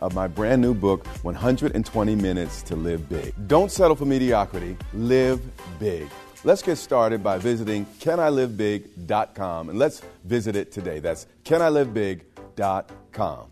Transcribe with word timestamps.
of 0.00 0.14
my 0.14 0.26
brand 0.26 0.62
new 0.62 0.74
book, 0.74 1.06
120 1.22 2.14
Minutes 2.16 2.62
to 2.62 2.74
Live 2.76 3.08
Big. 3.08 3.32
Don't 3.46 3.70
settle 3.70 3.96
for 3.96 4.04
mediocrity, 4.04 4.76
live 4.92 5.40
big. 5.78 6.08
Let's 6.44 6.60
get 6.62 6.76
started 6.76 7.22
by 7.22 7.38
visiting 7.38 7.86
canilivebig.com 8.00 9.70
and 9.70 9.78
let's 9.78 10.02
visit 10.24 10.56
it 10.56 10.70
today. 10.72 10.98
That's 11.00 11.26
canilivebig.com. 11.44 13.46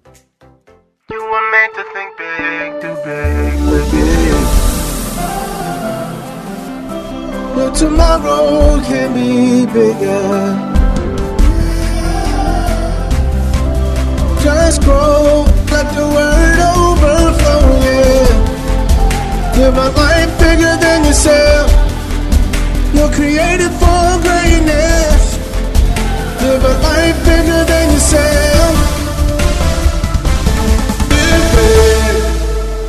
You 1.11 1.25
were 1.25 1.51
made 1.51 1.70
to 1.75 1.85
think 1.93 2.17
big, 2.19 2.81
do 2.83 2.95
big, 3.05 3.61
live 3.61 3.91
big. 3.91 4.33
But 7.55 7.75
tomorrow 7.75 8.81
can 8.83 9.13
be 9.15 9.67
bigger. 9.73 10.70
Just 14.43 14.83
grow, 14.83 15.45
let 15.70 15.95
the 15.95 16.07
word 16.15 16.32
a 19.83 19.91
life 19.91 20.39
bigger 20.39 20.77
than 20.77 21.05
yourself. 21.05 21.69
You're 22.95 23.11
created 23.11 23.73
for 23.83 24.21
greatness. 24.23 25.39
Live 26.41 26.65
a 26.65 26.75
life 26.83 27.19
bigger 27.25 27.65
than 27.65 27.91
yourself. 27.91 28.75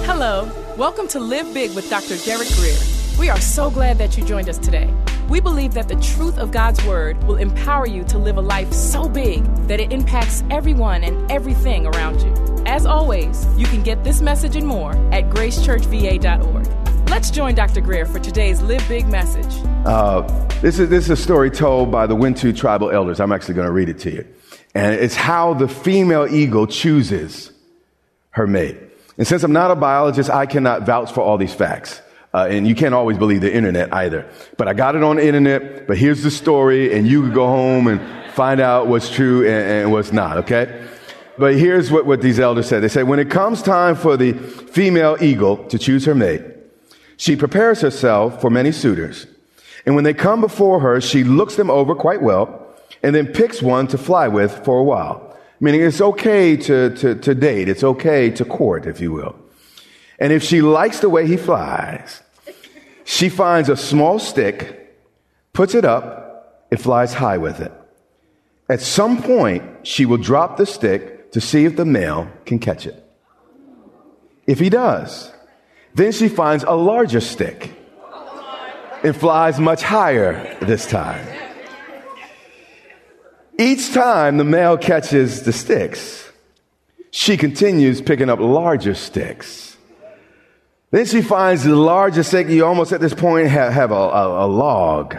Hello, 0.06 0.48
welcome 0.78 1.08
to 1.08 1.20
Live 1.20 1.52
Big 1.52 1.74
with 1.74 1.90
Dr. 1.90 2.16
Derek 2.18 2.50
Grier. 2.58 2.78
We 3.18 3.30
are 3.30 3.42
so 3.42 3.72
glad 3.72 3.98
that 3.98 4.16
you 4.16 4.24
joined 4.24 4.48
us 4.48 4.59
today. 4.59 4.94
We 5.30 5.40
believe 5.40 5.74
that 5.74 5.88
the 5.88 5.96
truth 5.96 6.38
of 6.38 6.52
God's 6.52 6.86
Word 6.86 7.24
will 7.24 7.38
empower 7.38 7.88
you 7.88 8.03
to 8.03 8.20
live 8.20 8.38
a 8.38 8.42
life 8.42 8.72
so 8.72 9.09
big 9.09 9.44
that 9.68 9.80
it 9.80 9.92
impacts 9.92 10.44
everyone 10.52 11.03
and 11.03 11.32
everything 11.32 11.88
around 11.88 12.22
you. 12.22 12.64
As 12.68 12.86
always, 12.86 13.48
you 13.58 13.66
can 13.66 13.82
get 13.82 14.03
this 14.03 14.22
message 14.22 14.56
and 14.56 14.68
more 14.68 14.92
at 15.12 15.30
gracechurchva.org. 15.32 16.72
Let's 17.13 17.29
join 17.29 17.53
Dr. 17.53 17.79
Grier 17.79 18.07
for 18.07 18.18
today's 18.18 18.59
Live 18.63 18.84
Big 18.90 19.06
message. 19.06 19.63
Uh, 19.85 20.22
this, 20.62 20.79
is, 20.79 20.90
this 20.90 21.03
is 21.06 21.09
a 21.12 21.16
story 21.16 21.51
told 21.51 21.91
by 21.91 22.07
the 22.07 22.16
Wintu 22.16 22.57
tribal 22.57 22.90
elders. 22.90 23.19
I'm 23.19 23.31
actually 23.31 23.53
going 23.53 23.68
to 23.68 23.72
read 23.72 23.88
it 23.88 24.00
to 24.00 24.12
you. 24.12 24.28
And 24.74 24.96
it's 24.96 25.13
how 25.13 25.53
the 25.53 25.68
female 25.68 26.25
eagle 26.25 26.66
chooses 26.66 27.52
her 28.31 28.47
mate. 28.47 28.78
And 29.19 29.28
since 29.28 29.44
I'm 29.44 29.53
not 29.53 29.69
a 29.69 29.75
biologist, 29.75 30.31
I 30.31 30.47
cannot 30.47 30.88
vouch 30.88 31.12
for 31.12 31.22
all 31.22 31.38
these 31.38 31.53
facts. 31.53 32.02
Uh, 32.34 32.47
and 32.50 32.68
you 32.68 32.73
can't 32.73 32.96
always 32.96 33.19
believe 33.19 33.41
the 33.41 33.56
internet 33.56 33.94
either. 33.94 34.28
But 34.57 34.68
I 34.68 34.73
got 34.73 34.96
it 34.96 35.03
on 35.03 35.18
the 35.18 35.28
internet, 35.28 35.85
but 35.85 36.00
here's 36.00 36.23
the 36.23 36.31
story, 36.31 36.97
and 36.97 37.07
you 37.07 37.22
can 37.22 37.31
go 37.31 37.46
home 37.46 37.85
and 37.90 38.02
find 38.34 38.59
out 38.59 38.88
what's 38.88 39.12
true 39.12 39.41
and, 39.47 39.84
and 39.84 39.91
what's 39.91 40.12
not, 40.12 40.38
okay? 40.38 40.84
But 41.38 41.57
here's 41.57 41.91
what, 41.91 42.07
what 42.07 42.23
these 42.23 42.40
elders 42.40 42.68
said. 42.68 42.81
They 42.81 42.88
said, 42.88 43.07
when 43.07 43.19
it 43.19 43.29
comes 43.29 43.62
time 43.62 43.96
for 43.96 44.18
the 44.18 44.34
female 44.34 45.16
eagle 45.22 45.57
to 45.66 45.78
choose 45.78 46.06
her 46.06 46.16
mate, 46.16 46.41
she 47.18 47.35
prepares 47.35 47.81
herself 47.81 48.41
for 48.41 48.50
many 48.50 48.72
suitors. 48.72 49.28
And 49.85 49.96
when 49.96 50.03
they 50.03 50.13
come 50.13 50.41
before 50.41 50.79
her, 50.79 51.01
she 51.01 51.24
looks 51.24 51.56
them 51.56 51.69
over 51.69 51.96
quite 51.96 52.22
well 52.22 52.68
and 53.01 53.13
then 53.13 53.28
picks 53.28 53.62
one 53.62 53.88
to 53.88 53.97
fly 53.97 54.28
with 54.28 54.63
for 54.63 54.79
a 54.79 54.84
while. 54.84 55.38
Meaning 55.59 55.81
it's 55.81 56.02
okay 56.02 56.57
to, 56.57 56.96
to, 56.96 57.16
to 57.16 57.35
date. 57.35 57.69
It's 57.69 57.84
okay 57.84 58.29
to 58.31 58.46
court, 58.46 58.85
if 58.85 59.00
you 59.02 59.12
will. 59.12 59.35
And 60.19 60.31
if 60.31 60.44
she 60.44 60.62
likes 60.62 61.00
the 61.00 61.09
way 61.09 61.28
he 61.28 61.38
flies, 61.38 62.22
she 63.03 63.29
finds 63.29 63.69
a 63.69 63.75
small 63.75 64.19
stick, 64.19 64.96
puts 65.52 65.75
it 65.75 65.85
up, 65.85 66.66
and 66.72 66.79
flies 66.79 67.13
high 67.13 67.38
with 67.38 67.59
it. 67.59 67.72
At 68.69 68.81
some 68.81 69.22
point, 69.22 69.85
she 69.85 70.06
will 70.06 70.18
drop 70.18 70.57
the 70.57 70.66
stick 70.66 71.31
to 71.34 71.41
see 71.41 71.66
if 71.66 71.75
the 71.75 71.85
male 71.85 72.29
can 72.46 72.59
catch 72.59 72.85
it. 72.85 73.03
If 74.47 74.59
he 74.59 74.69
does, 74.69 75.33
then 75.96 76.12
she 76.12 76.28
finds 76.28 76.64
a 76.64 76.72
larger 76.72 77.22
stick 77.22 77.72
and 79.04 79.16
flies 79.16 79.59
much 79.59 79.84
higher 79.84 80.58
this 80.62 80.88
time. 80.88 81.26
Each 83.59 83.94
time 83.94 84.38
the 84.38 84.44
male 84.44 84.78
catches 84.78 85.44
the 85.44 85.53
sticks, 85.53 86.32
she 87.12 87.38
continues 87.38 88.02
picking 88.02 88.30
up 88.30 88.40
larger 88.40 88.96
sticks. 88.96 89.78
Then 90.90 91.06
she 91.06 91.22
finds 91.22 91.64
the 91.64 91.76
largest 91.76 92.30
stick. 92.30 92.48
You 92.48 92.66
almost 92.66 92.92
at 92.92 93.02
this 93.02 93.14
point 93.14 93.48
have, 93.48 93.74
have 93.74 93.92
a, 93.92 93.96
a, 93.96 94.46
a 94.46 94.48
log. 94.48 95.16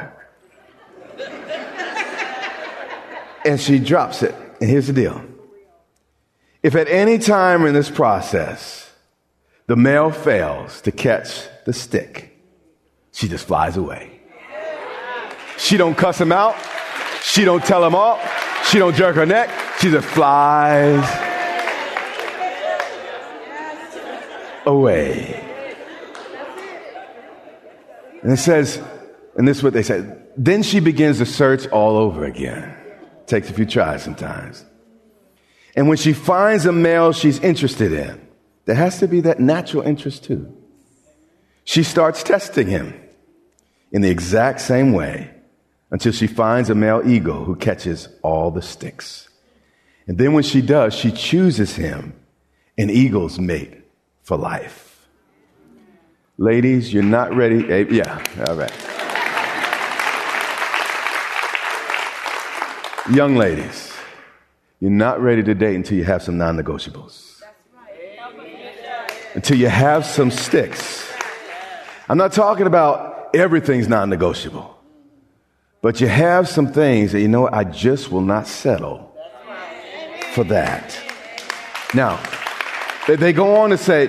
and 3.45 3.61
she 3.61 3.79
drops 3.79 4.23
it. 4.23 4.34
And 4.61 4.71
here's 4.71 4.87
the 4.87 4.93
deal. 4.93 5.25
If 6.63 6.75
at 6.77 6.89
any 6.89 7.19
time 7.19 7.67
in 7.67 7.75
this 7.75 7.91
process 7.91 8.84
the 9.67 9.77
male 9.77 10.11
fails 10.11 10.81
to 10.83 10.93
catch 10.93 11.49
the 11.65 11.73
stick, 11.73 12.37
she 13.13 13.29
just 13.29 13.47
flies 13.47 13.77
away. 13.77 14.21
She 15.57 15.77
don't 15.77 15.95
cuss 15.95 16.21
him 16.21 16.33
out. 16.33 16.57
She 17.23 17.45
don't 17.45 17.65
tell 17.65 17.85
him 17.85 17.95
off. 17.95 18.21
She 18.71 18.79
don't 18.79 18.95
jerk 18.95 19.17
her 19.17 19.27
neck. 19.27 19.51
She 19.79 19.91
just 19.91 20.07
flies 20.09 21.05
away. 24.67 25.41
And 28.23 28.33
it 28.33 28.39
says, 28.39 28.83
and 29.37 29.47
this 29.47 29.59
is 29.59 29.63
what 29.63 29.73
they 29.73 29.83
said. 29.83 30.27
Then 30.37 30.63
she 30.63 30.81
begins 30.81 31.19
to 31.19 31.27
search 31.27 31.67
all 31.69 31.97
over 31.97 32.25
again. 32.25 32.75
Takes 33.27 33.51
a 33.51 33.53
few 33.53 33.67
tries 33.67 34.03
sometimes. 34.03 34.65
And 35.77 35.89
when 35.89 35.97
she 35.97 36.13
finds 36.13 36.67
a 36.67 36.72
male 36.72 37.13
she's 37.13 37.39
interested 37.41 37.93
in, 37.93 38.23
there 38.66 38.77
has 38.77 38.99
to 39.01 39.09
be 39.09 39.21
that 39.22 39.41
natural 39.41 39.83
interest 39.83 40.25
too. 40.25 40.53
She 41.65 41.83
starts 41.83 42.22
testing 42.22 42.66
him 42.66 42.95
in 43.93 44.03
the 44.03 44.11
exact 44.11 44.61
same 44.61 44.93
way 44.93 45.31
until 45.91 46.13
she 46.13 46.27
finds 46.27 46.71
a 46.71 46.75
male 46.75 47.03
eagle 47.07 47.45
who 47.45 47.55
catches 47.57 48.09
all 48.22 48.51
the 48.51 48.63
sticks. 48.63 49.28
And 50.07 50.19
then 50.19 50.33
when 50.33 50.43
she 50.45 50.61
does, 50.61 50.95
she 50.95 51.11
chooses 51.13 51.77
him 51.77 52.15
an 52.77 52.91
eagle's 52.91 53.39
mate 53.39 53.72
for 54.22 54.37
life. 54.37 55.07
Ladies, 56.37 56.93
you're 56.93 57.03
not 57.03 57.33
ready. 57.34 57.71
eh, 57.71 57.87
Yeah, 57.89 58.22
all 58.49 58.57
right. 58.57 58.72
Young 63.15 63.37
ladies, 63.37 63.93
you're 64.81 64.91
not 64.91 65.21
ready 65.21 65.43
to 65.43 65.55
date 65.55 65.75
until 65.77 65.97
you 65.99 66.05
have 66.05 66.22
some 66.22 66.39
non 66.39 66.57
negotiables. 66.57 67.23
Until 69.34 69.59
you 69.59 69.69
have 69.69 70.07
some 70.07 70.31
sticks. 70.31 71.10
I'm 72.09 72.19
not 72.19 72.33
talking 72.33 72.66
about 72.66 73.34
everything's 73.34 73.89
non 73.89 74.09
negotiable. 74.10 74.75
But 75.83 76.01
you 76.01 76.07
have 76.07 76.48
some 76.48 76.72
things 76.72 77.13
that 77.13 77.21
you 77.21 77.28
know, 77.28 77.48
I 77.51 77.65
just 77.65 78.10
will 78.10 78.22
not 78.22 78.47
settle 78.47 79.15
for 80.33 80.45
that. 80.45 80.98
Now, 81.95 82.22
they 83.07 83.33
go 83.33 83.57
on 83.57 83.71
to 83.71 83.77
say 83.77 84.09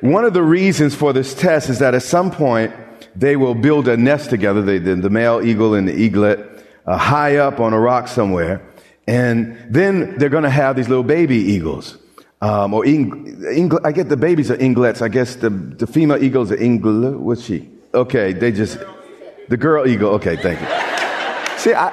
one 0.00 0.24
of 0.24 0.34
the 0.34 0.42
reasons 0.42 0.94
for 0.94 1.12
this 1.12 1.34
test 1.34 1.68
is 1.68 1.80
that 1.80 1.94
at 1.94 2.02
some 2.02 2.30
point 2.30 2.72
they 3.16 3.36
will 3.36 3.54
build 3.54 3.88
a 3.88 3.96
nest 3.96 4.30
together, 4.30 4.62
the, 4.62 4.78
the, 4.78 4.94
the 4.94 5.10
male 5.10 5.42
eagle 5.42 5.74
and 5.74 5.88
the 5.88 5.94
eaglet, 5.94 6.64
uh, 6.86 6.96
high 6.96 7.36
up 7.36 7.60
on 7.60 7.72
a 7.72 7.80
rock 7.80 8.08
somewhere. 8.08 8.62
And 9.08 9.58
then 9.68 10.18
they're 10.18 10.28
going 10.28 10.44
to 10.44 10.50
have 10.50 10.76
these 10.76 10.88
little 10.88 11.04
baby 11.04 11.36
eagles. 11.36 11.96
Um, 12.40 12.74
or 12.74 12.84
I 12.84 13.92
get 13.92 14.08
the 14.08 14.16
babies 14.16 14.50
are 14.50 14.56
inglets. 14.56 15.00
I 15.00 15.08
guess 15.08 15.36
the, 15.36 15.50
the 15.50 15.86
female 15.86 16.22
eagles 16.22 16.52
are 16.52 16.62
eagle. 16.62 17.12
What's 17.12 17.44
she? 17.44 17.68
Okay, 17.94 18.32
they 18.32 18.52
just, 18.52 18.78
the 19.48 19.56
girl 19.56 19.86
eagle. 19.86 20.10
Okay, 20.14 20.36
thank 20.36 20.60
you. 20.60 20.66
See, 21.58 21.72
I, 21.72 21.88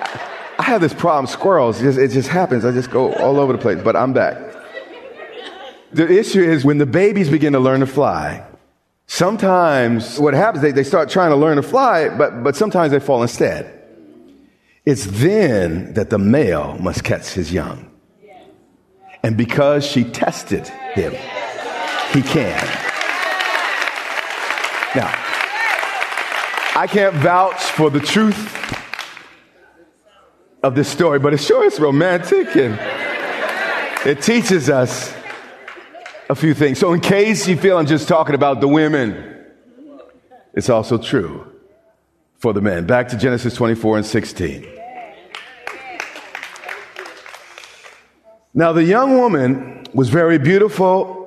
I 0.59 0.63
have 0.63 0.81
this 0.81 0.93
problem. 0.93 1.27
Squirrels, 1.27 1.79
it 1.81 1.85
just, 1.85 1.97
it 1.97 2.11
just 2.11 2.29
happens. 2.29 2.65
I 2.65 2.71
just 2.71 2.91
go 2.91 3.13
all 3.13 3.39
over 3.39 3.53
the 3.53 3.59
place, 3.59 3.81
but 3.81 3.95
I'm 3.95 4.11
back. 4.11 4.37
The 5.93 6.11
issue 6.11 6.41
is 6.41 6.65
when 6.65 6.77
the 6.77 6.85
babies 6.85 7.29
begin 7.29 7.53
to 7.53 7.59
learn 7.59 7.79
to 7.79 7.85
fly, 7.85 8.45
sometimes 9.07 10.19
what 10.19 10.33
happens, 10.33 10.61
they, 10.61 10.71
they 10.71 10.83
start 10.83 11.09
trying 11.09 11.29
to 11.29 11.35
learn 11.35 11.55
to 11.55 11.63
fly, 11.63 12.09
but, 12.09 12.43
but 12.43 12.55
sometimes 12.55 12.91
they 12.91 12.99
fall 12.99 13.21
instead. 13.21 13.79
It's 14.85 15.05
then 15.05 15.93
that 15.93 16.09
the 16.09 16.17
male 16.17 16.77
must 16.79 17.03
catch 17.03 17.29
his 17.29 17.53
young. 17.53 17.92
And 19.23 19.37
because 19.37 19.85
she 19.85 20.03
tested 20.03 20.67
him, 20.67 21.13
he 22.11 22.21
can. 22.21 22.61
Now, 24.95 25.11
I 26.75 26.87
can't 26.89 27.15
vouch 27.15 27.61
for 27.61 27.89
the 27.89 27.99
truth 27.99 28.49
of 30.61 30.75
this 30.75 30.87
story, 30.87 31.19
but 31.19 31.33
it 31.33 31.37
sure 31.37 31.65
is 31.65 31.79
romantic 31.79 32.55
and 32.55 32.77
it 34.05 34.21
teaches 34.21 34.69
us 34.69 35.13
a 36.29 36.35
few 36.35 36.53
things. 36.53 36.79
So, 36.79 36.93
in 36.93 36.99
case 36.99 37.47
you 37.47 37.57
feel 37.57 37.77
I'm 37.77 37.85
just 37.85 38.07
talking 38.07 38.35
about 38.35 38.59
the 38.59 38.67
women, 38.67 39.45
it's 40.53 40.69
also 40.69 40.97
true 40.97 41.49
for 42.37 42.53
the 42.53 42.61
men. 42.61 42.85
Back 42.85 43.07
to 43.09 43.17
Genesis 43.17 43.55
24 43.55 43.97
and 43.97 44.05
16. 44.05 44.82
Now, 48.53 48.71
the 48.71 48.83
young 48.83 49.17
woman 49.17 49.85
was 49.93 50.09
very 50.09 50.37
beautiful 50.37 51.23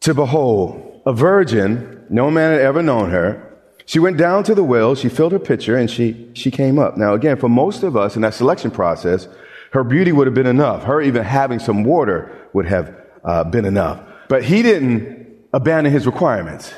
to 0.00 0.14
behold, 0.14 1.00
a 1.06 1.12
virgin, 1.12 2.04
no 2.10 2.30
man 2.30 2.52
had 2.52 2.60
ever 2.60 2.82
known 2.82 3.10
her. 3.10 3.44
She 3.86 3.98
went 3.98 4.18
down 4.18 4.44
to 4.44 4.54
the 4.54 4.62
well, 4.62 4.94
she 4.94 5.08
filled 5.08 5.32
her 5.32 5.38
pitcher, 5.38 5.76
and 5.76 5.90
she, 5.90 6.30
she 6.34 6.50
came 6.50 6.78
up. 6.78 6.96
Now, 6.98 7.14
again, 7.14 7.38
for 7.38 7.48
most 7.48 7.82
of 7.82 7.96
us 7.96 8.16
in 8.16 8.22
that 8.22 8.34
selection 8.34 8.70
process, 8.70 9.26
her 9.72 9.82
beauty 9.82 10.12
would 10.12 10.26
have 10.26 10.34
been 10.34 10.46
enough. 10.46 10.84
Her 10.84 11.00
even 11.00 11.24
having 11.24 11.58
some 11.58 11.84
water 11.84 12.30
would 12.52 12.66
have 12.66 12.94
uh, 13.24 13.44
been 13.44 13.64
enough. 13.64 14.00
But 14.28 14.44
he 14.44 14.62
didn't 14.62 15.46
abandon 15.52 15.92
his 15.92 16.04
requirements. 16.04 16.72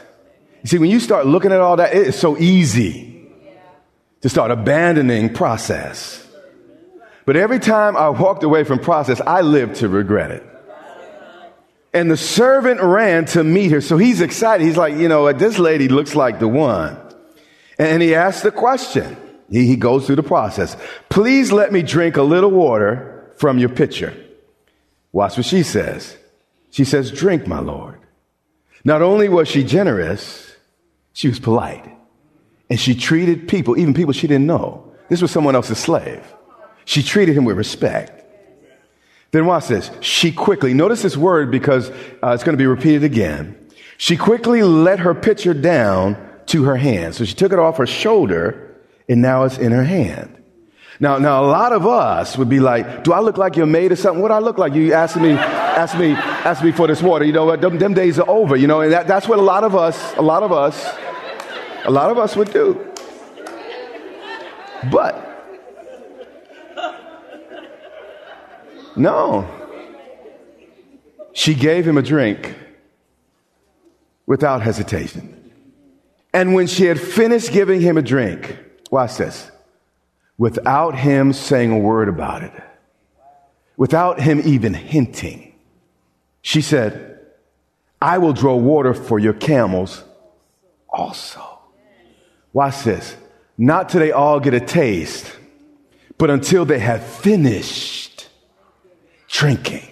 You 0.62 0.68
see, 0.68 0.78
when 0.78 0.90
you 0.90 1.00
start 1.00 1.26
looking 1.26 1.52
at 1.52 1.60
all 1.60 1.76
that, 1.76 1.94
it 1.94 2.06
is 2.06 2.18
so 2.18 2.38
easy 2.38 3.28
to 4.20 4.28
start 4.28 4.50
abandoning 4.50 5.32
process. 5.32 6.26
But 7.30 7.36
every 7.36 7.60
time 7.60 7.96
I 7.96 8.08
walked 8.08 8.42
away 8.42 8.64
from 8.64 8.80
process, 8.80 9.20
I 9.24 9.42
lived 9.42 9.76
to 9.76 9.88
regret 9.88 10.32
it. 10.32 10.44
And 11.94 12.10
the 12.10 12.16
servant 12.16 12.80
ran 12.82 13.24
to 13.26 13.44
meet 13.44 13.70
her. 13.70 13.80
So 13.80 13.98
he's 13.98 14.20
excited. 14.20 14.66
He's 14.66 14.76
like, 14.76 14.94
you 14.94 15.06
know, 15.06 15.32
this 15.32 15.56
lady 15.56 15.86
looks 15.86 16.16
like 16.16 16.40
the 16.40 16.48
one. 16.48 16.98
And 17.78 18.02
he 18.02 18.16
asks 18.16 18.42
the 18.42 18.50
question. 18.50 19.16
He, 19.48 19.64
he 19.64 19.76
goes 19.76 20.06
through 20.06 20.16
the 20.16 20.24
process. 20.24 20.76
Please 21.08 21.52
let 21.52 21.72
me 21.72 21.82
drink 21.82 22.16
a 22.16 22.24
little 22.24 22.50
water 22.50 23.32
from 23.36 23.60
your 23.60 23.68
pitcher. 23.68 24.12
Watch 25.12 25.36
what 25.36 25.46
she 25.46 25.62
says. 25.62 26.16
She 26.70 26.84
says, 26.84 27.12
drink, 27.12 27.46
my 27.46 27.60
Lord. 27.60 28.00
Not 28.82 29.02
only 29.02 29.28
was 29.28 29.46
she 29.46 29.62
generous, 29.62 30.52
she 31.12 31.28
was 31.28 31.38
polite. 31.38 31.88
And 32.68 32.80
she 32.80 32.96
treated 32.96 33.46
people, 33.46 33.78
even 33.78 33.94
people 33.94 34.14
she 34.14 34.26
didn't 34.26 34.48
know. 34.48 34.92
This 35.08 35.22
was 35.22 35.30
someone 35.30 35.54
else's 35.54 35.78
slave. 35.78 36.24
She 36.90 37.04
treated 37.04 37.36
him 37.36 37.44
with 37.44 37.56
respect. 37.56 38.24
Then 39.30 39.46
watch 39.46 39.68
this. 39.68 39.92
She 40.00 40.32
quickly, 40.32 40.74
notice 40.74 41.02
this 41.02 41.16
word 41.16 41.52
because 41.52 41.88
uh, 41.88 42.32
it's 42.34 42.42
going 42.42 42.54
to 42.54 42.60
be 42.60 42.66
repeated 42.66 43.04
again. 43.04 43.54
She 43.96 44.16
quickly 44.16 44.64
let 44.64 44.98
her 44.98 45.14
pitcher 45.14 45.54
down 45.54 46.16
to 46.46 46.64
her 46.64 46.74
hand. 46.74 47.14
So 47.14 47.24
she 47.24 47.34
took 47.34 47.52
it 47.52 47.60
off 47.60 47.76
her 47.76 47.86
shoulder 47.86 48.76
and 49.08 49.22
now 49.22 49.44
it's 49.44 49.56
in 49.56 49.70
her 49.70 49.84
hand. 49.84 50.36
Now, 50.98 51.18
now 51.18 51.44
a 51.44 51.46
lot 51.46 51.72
of 51.72 51.86
us 51.86 52.36
would 52.36 52.48
be 52.48 52.58
like, 52.58 53.04
do 53.04 53.12
I 53.12 53.20
look 53.20 53.38
like 53.38 53.54
you're 53.54 53.66
made 53.66 53.92
of 53.92 54.00
something? 54.00 54.20
What 54.20 54.30
do 54.30 54.34
I 54.34 54.40
look 54.40 54.58
like? 54.58 54.74
You 54.74 54.92
asking 54.92 55.22
me, 55.22 55.34
ask 55.34 55.96
me, 55.96 56.14
ask 56.14 56.64
me 56.64 56.72
for 56.72 56.88
this 56.88 57.00
water. 57.00 57.24
You 57.24 57.32
know 57.32 57.44
what? 57.44 57.60
Them, 57.60 57.78
them 57.78 57.94
days 57.94 58.18
are 58.18 58.28
over, 58.28 58.56
you 58.56 58.66
know, 58.66 58.80
and 58.80 58.92
that, 58.92 59.06
that's 59.06 59.28
what 59.28 59.38
a 59.38 59.42
lot 59.42 59.62
of 59.62 59.76
us, 59.76 60.16
a 60.16 60.22
lot 60.22 60.42
of 60.42 60.50
us, 60.50 60.92
a 61.84 61.90
lot 61.92 62.10
of 62.10 62.18
us 62.18 62.34
would 62.34 62.52
do. 62.52 62.84
But 64.90 65.29
No. 69.00 69.48
She 71.32 71.54
gave 71.54 71.86
him 71.86 71.96
a 71.96 72.02
drink 72.02 72.54
without 74.26 74.60
hesitation. 74.60 75.52
And 76.34 76.54
when 76.54 76.66
she 76.66 76.84
had 76.84 77.00
finished 77.00 77.50
giving 77.50 77.80
him 77.80 77.96
a 77.96 78.02
drink, 78.02 78.58
watch 78.90 79.16
this, 79.16 79.50
without 80.36 80.94
him 80.96 81.32
saying 81.32 81.72
a 81.72 81.78
word 81.78 82.08
about 82.08 82.42
it, 82.42 82.52
without 83.76 84.20
him 84.20 84.42
even 84.44 84.74
hinting, 84.74 85.54
she 86.42 86.60
said, 86.60 87.20
I 88.02 88.18
will 88.18 88.34
draw 88.34 88.54
water 88.54 88.92
for 88.92 89.18
your 89.18 89.32
camels 89.32 90.04
also. 90.88 91.42
Watch 92.52 92.84
this. 92.84 93.16
Not 93.56 93.88
till 93.88 94.00
they 94.00 94.12
all 94.12 94.40
get 94.40 94.52
a 94.54 94.60
taste, 94.60 95.36
but 96.18 96.28
until 96.28 96.64
they 96.66 96.78
have 96.78 97.02
finished 97.02 98.09
drinking. 99.30 99.86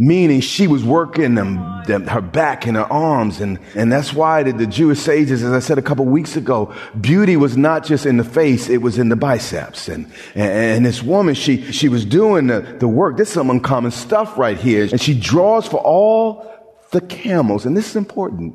Meaning 0.00 0.42
she 0.42 0.68
was 0.68 0.84
working 0.84 1.34
them, 1.34 1.82
them, 1.86 2.06
her 2.06 2.20
back 2.20 2.66
and 2.68 2.76
her 2.76 2.84
arms. 2.84 3.40
And, 3.40 3.58
and 3.74 3.90
that's 3.90 4.12
why 4.12 4.44
the, 4.44 4.52
the 4.52 4.66
Jewish 4.66 5.00
sages, 5.00 5.42
as 5.42 5.52
I 5.52 5.58
said 5.58 5.76
a 5.76 5.82
couple 5.82 6.04
weeks 6.04 6.36
ago, 6.36 6.72
beauty 7.00 7.36
was 7.36 7.56
not 7.56 7.84
just 7.84 8.06
in 8.06 8.16
the 8.16 8.22
face, 8.22 8.68
it 8.68 8.76
was 8.76 8.96
in 8.96 9.08
the 9.08 9.16
biceps. 9.16 9.88
And, 9.88 10.06
and, 10.36 10.52
and 10.52 10.86
this 10.86 11.02
woman, 11.02 11.34
she, 11.34 11.72
she 11.72 11.88
was 11.88 12.04
doing 12.04 12.46
the, 12.46 12.60
the 12.60 12.86
work. 12.86 13.16
This 13.16 13.26
is 13.26 13.34
some 13.34 13.50
uncommon 13.50 13.90
stuff 13.90 14.38
right 14.38 14.56
here. 14.56 14.86
And 14.88 15.00
she 15.00 15.18
draws 15.18 15.66
for 15.66 15.80
all 15.80 16.48
the 16.92 17.00
camels. 17.00 17.66
And 17.66 17.76
this 17.76 17.90
is 17.90 17.96
important 17.96 18.54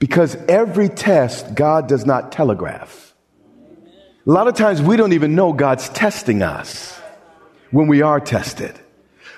because 0.00 0.34
every 0.48 0.88
test 0.88 1.54
God 1.54 1.86
does 1.86 2.04
not 2.04 2.32
telegraph. 2.32 3.14
A 4.26 4.30
lot 4.30 4.48
of 4.48 4.56
times 4.56 4.82
we 4.82 4.96
don't 4.96 5.12
even 5.12 5.36
know 5.36 5.52
God's 5.52 5.88
testing 5.90 6.42
us 6.42 6.98
when 7.70 7.86
we 7.86 8.02
are 8.02 8.18
tested. 8.18 8.76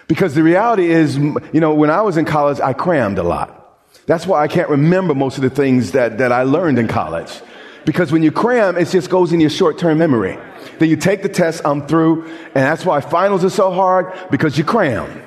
Because 0.06 0.34
the 0.34 0.42
reality 0.42 0.90
is, 0.90 1.16
you 1.16 1.60
know, 1.60 1.74
when 1.74 1.90
I 1.90 2.02
was 2.02 2.16
in 2.16 2.24
college, 2.24 2.60
I 2.60 2.72
crammed 2.72 3.18
a 3.18 3.22
lot. 3.22 3.60
That's 4.06 4.26
why 4.26 4.42
I 4.42 4.48
can't 4.48 4.68
remember 4.68 5.14
most 5.14 5.36
of 5.36 5.42
the 5.42 5.50
things 5.50 5.92
that, 5.92 6.18
that 6.18 6.30
I 6.30 6.42
learned 6.42 6.78
in 6.78 6.88
college. 6.88 7.40
Because 7.84 8.12
when 8.12 8.22
you 8.22 8.32
cram, 8.32 8.76
it 8.76 8.88
just 8.88 9.10
goes 9.10 9.32
in 9.32 9.40
your 9.40 9.50
short 9.50 9.78
term 9.78 9.98
memory. 9.98 10.38
Then 10.78 10.88
you 10.88 10.96
take 10.96 11.22
the 11.22 11.28
test, 11.28 11.62
I'm 11.64 11.86
through, 11.86 12.24
and 12.26 12.54
that's 12.54 12.84
why 12.84 13.00
finals 13.00 13.44
are 13.44 13.50
so 13.50 13.70
hard, 13.70 14.12
because 14.30 14.58
you 14.58 14.64
cram. 14.64 15.22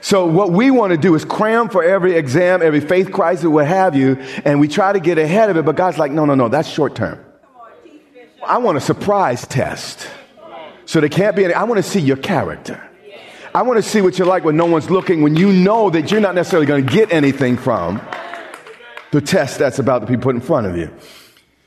So 0.00 0.26
what 0.26 0.50
we 0.50 0.70
want 0.70 0.92
to 0.92 0.96
do 0.96 1.14
is 1.14 1.24
cram 1.24 1.68
for 1.68 1.84
every 1.84 2.14
exam, 2.14 2.62
every 2.62 2.80
faith 2.80 3.12
crisis, 3.12 3.44
what 3.44 3.66
have 3.66 3.94
you, 3.94 4.16
and 4.44 4.58
we 4.58 4.66
try 4.66 4.92
to 4.92 5.00
get 5.00 5.18
ahead 5.18 5.50
of 5.50 5.58
it, 5.58 5.64
but 5.64 5.76
God's 5.76 5.98
like, 5.98 6.10
no, 6.10 6.24
no, 6.24 6.34
no, 6.34 6.48
that's 6.48 6.68
short 6.68 6.94
term. 6.94 7.22
I 8.42 8.58
want 8.58 8.78
a 8.78 8.80
surprise 8.80 9.46
test. 9.46 10.08
So 10.86 11.00
there 11.00 11.10
can't 11.10 11.36
be 11.36 11.44
any, 11.44 11.54
I 11.54 11.64
want 11.64 11.76
to 11.76 11.88
see 11.88 12.00
your 12.00 12.16
character. 12.16 12.82
I 13.52 13.62
want 13.62 13.82
to 13.82 13.82
see 13.82 14.00
what 14.00 14.16
you're 14.16 14.28
like 14.28 14.44
when 14.44 14.56
no 14.56 14.66
one's 14.66 14.90
looking, 14.90 15.22
when 15.22 15.34
you 15.34 15.52
know 15.52 15.90
that 15.90 16.10
you're 16.10 16.20
not 16.20 16.36
necessarily 16.36 16.66
going 16.66 16.86
to 16.86 16.92
get 16.92 17.12
anything 17.12 17.56
from 17.56 18.00
the 19.10 19.20
test 19.20 19.58
that's 19.58 19.80
about 19.80 20.00
to 20.00 20.06
be 20.06 20.16
put 20.16 20.36
in 20.36 20.40
front 20.40 20.68
of 20.68 20.76
you. 20.76 20.94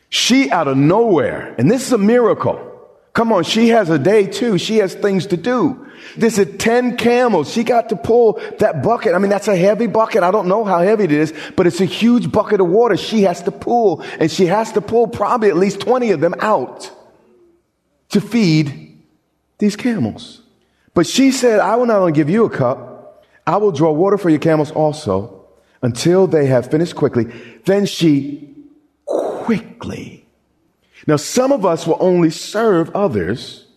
She 0.07 0.49
out 0.49 0.69
of 0.69 0.77
nowhere, 0.77 1.53
and 1.57 1.69
this 1.69 1.85
is 1.85 1.91
a 1.91 1.97
miracle. 1.97 2.69
Come 3.11 3.33
on, 3.33 3.43
she 3.43 3.69
has 3.69 3.89
a 3.89 3.99
day 3.99 4.27
too. 4.27 4.57
She 4.57 4.77
has 4.77 4.95
things 4.95 5.27
to 5.27 5.37
do. 5.37 5.85
This 6.15 6.37
is 6.37 6.57
10 6.57 6.95
camels. 6.95 7.51
She 7.51 7.63
got 7.63 7.89
to 7.89 7.95
pull 7.95 8.39
that 8.59 8.81
bucket. 8.81 9.13
I 9.13 9.17
mean, 9.17 9.29
that's 9.29 9.47
a 9.49 9.55
heavy 9.55 9.87
bucket. 9.87 10.23
I 10.23 10.31
don't 10.31 10.47
know 10.47 10.63
how 10.63 10.81
heavy 10.81 11.03
it 11.03 11.11
is, 11.11 11.33
but 11.55 11.67
it's 11.67 11.81
a 11.81 11.85
huge 11.85 12.31
bucket 12.31 12.61
of 12.61 12.67
water 12.67 12.95
she 12.95 13.23
has 13.23 13.41
to 13.43 13.51
pull. 13.51 14.01
And 14.19 14.31
she 14.31 14.45
has 14.45 14.71
to 14.73 14.81
pull 14.81 15.07
probably 15.07 15.49
at 15.49 15.57
least 15.57 15.81
20 15.81 16.11
of 16.11 16.21
them 16.21 16.35
out 16.39 16.89
to 18.09 18.21
feed 18.21 19.03
these 19.57 19.75
camels. 19.75 20.42
But 20.93 21.07
she 21.07 21.31
said, 21.31 21.59
I 21.59 21.75
will 21.75 21.85
not 21.85 21.99
only 21.99 22.11
give 22.11 22.29
you 22.29 22.45
a 22.45 22.49
cup, 22.49 23.25
I 23.45 23.57
will 23.57 23.71
draw 23.71 23.91
water 23.91 24.17
for 24.17 24.29
your 24.29 24.39
camels 24.39 24.71
also 24.71 25.45
until 25.81 26.27
they 26.27 26.45
have 26.45 26.69
finished 26.69 26.95
quickly. 26.95 27.25
Then 27.65 27.85
she 27.85 28.55
quickly. 29.05 30.25
Now, 31.05 31.17
some 31.17 31.51
of 31.51 31.65
us 31.65 31.85
will 31.85 31.97
only 31.99 32.29
serve 32.29 32.95
others 32.95 33.67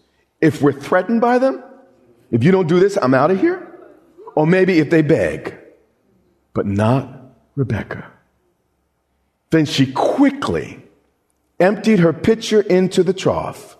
if 0.41 0.63
we're 0.63 0.73
threatened 0.73 1.21
by 1.21 1.39
them. 1.39 1.63
If 2.31 2.45
you 2.45 2.53
don't 2.53 2.69
do 2.69 2.79
this, 2.79 2.97
I'm 3.01 3.15
out 3.15 3.31
of 3.31 3.41
here. 3.41 3.63
Or 4.35 4.47
maybe 4.47 4.79
if 4.79 4.91
they 4.91 5.03
beg, 5.03 5.57
but 6.53 6.67
not 6.67 7.09
Rebecca. 7.57 8.11
Then 9.51 9.65
she 9.65 9.91
quickly 9.93 10.83
emptied 11.59 12.01
her 12.01 12.13
pitcher 12.13 12.61
into 12.61 13.03
the 13.03 13.15
trough 13.15 13.77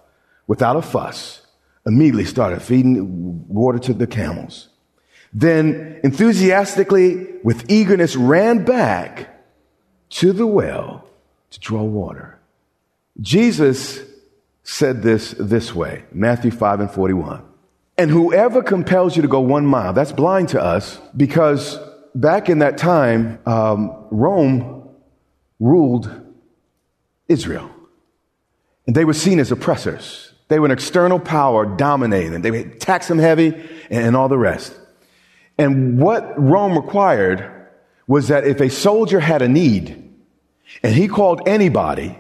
without 0.47 0.77
a 0.77 0.83
fuss, 0.83 1.46
immediately 1.87 2.25
started 2.25 2.61
feeding 2.61 3.47
water 3.49 3.79
to 3.79 3.95
the 3.95 4.07
camels. 4.07 4.69
Then 5.33 6.01
enthusiastically, 6.03 7.27
with 7.43 7.71
eagerness, 7.71 8.17
ran 8.17 8.65
back 8.65 9.45
to 10.11 10.33
the 10.33 10.47
well 10.47 11.09
to 11.51 11.61
draw 11.61 11.83
water. 11.83 12.39
Jesus 13.21 14.01
said 14.63 15.03
this 15.03 15.35
this 15.39 15.75
way 15.75 16.05
Matthew 16.13 16.51
5 16.51 16.81
and 16.81 16.91
41. 16.91 17.43
And 17.99 18.11
whoever 18.11 18.63
compels 18.63 19.17
you 19.17 19.23
to 19.23 19.29
go 19.29 19.41
one 19.41 19.65
mile, 19.65 19.93
that's 19.93 20.13
blind 20.13 20.51
to 20.51 20.63
us 20.63 21.01
because 21.17 21.79
back 22.15 22.51
in 22.51 22.59
that 22.59 22.77
time, 22.77 23.39
um, 23.47 24.07
Rome 24.11 24.89
ruled 25.61 26.11
Israel. 27.29 27.71
And 28.87 28.95
they 28.95 29.05
were 29.05 29.15
seen 29.15 29.39
as 29.41 29.51
oppressors. 29.51 30.26
They 30.49 30.59
were 30.59 30.67
an 30.67 30.73
external 30.73 31.19
power 31.19 31.67
dominating. 31.67 32.41
They 32.43 32.51
would 32.51 32.81
tax 32.81 33.09
them 33.09 33.19
heavy 33.19 33.49
and, 33.91 34.07
and 34.07 34.17
all 34.17 34.29
the 34.29 34.39
rest. 34.39 34.79
And 35.59 35.99
what 35.99 36.41
Rome 36.41 36.77
required 36.77 37.53
was 38.07 38.29
that 38.29 38.47
if 38.47 38.61
a 38.61 38.71
soldier 38.71 39.21
had 39.21 39.43
a 39.43 39.49
need 39.49 40.15
and 40.83 40.95
he 40.95 41.09
called 41.09 41.49
anybody, 41.49 42.19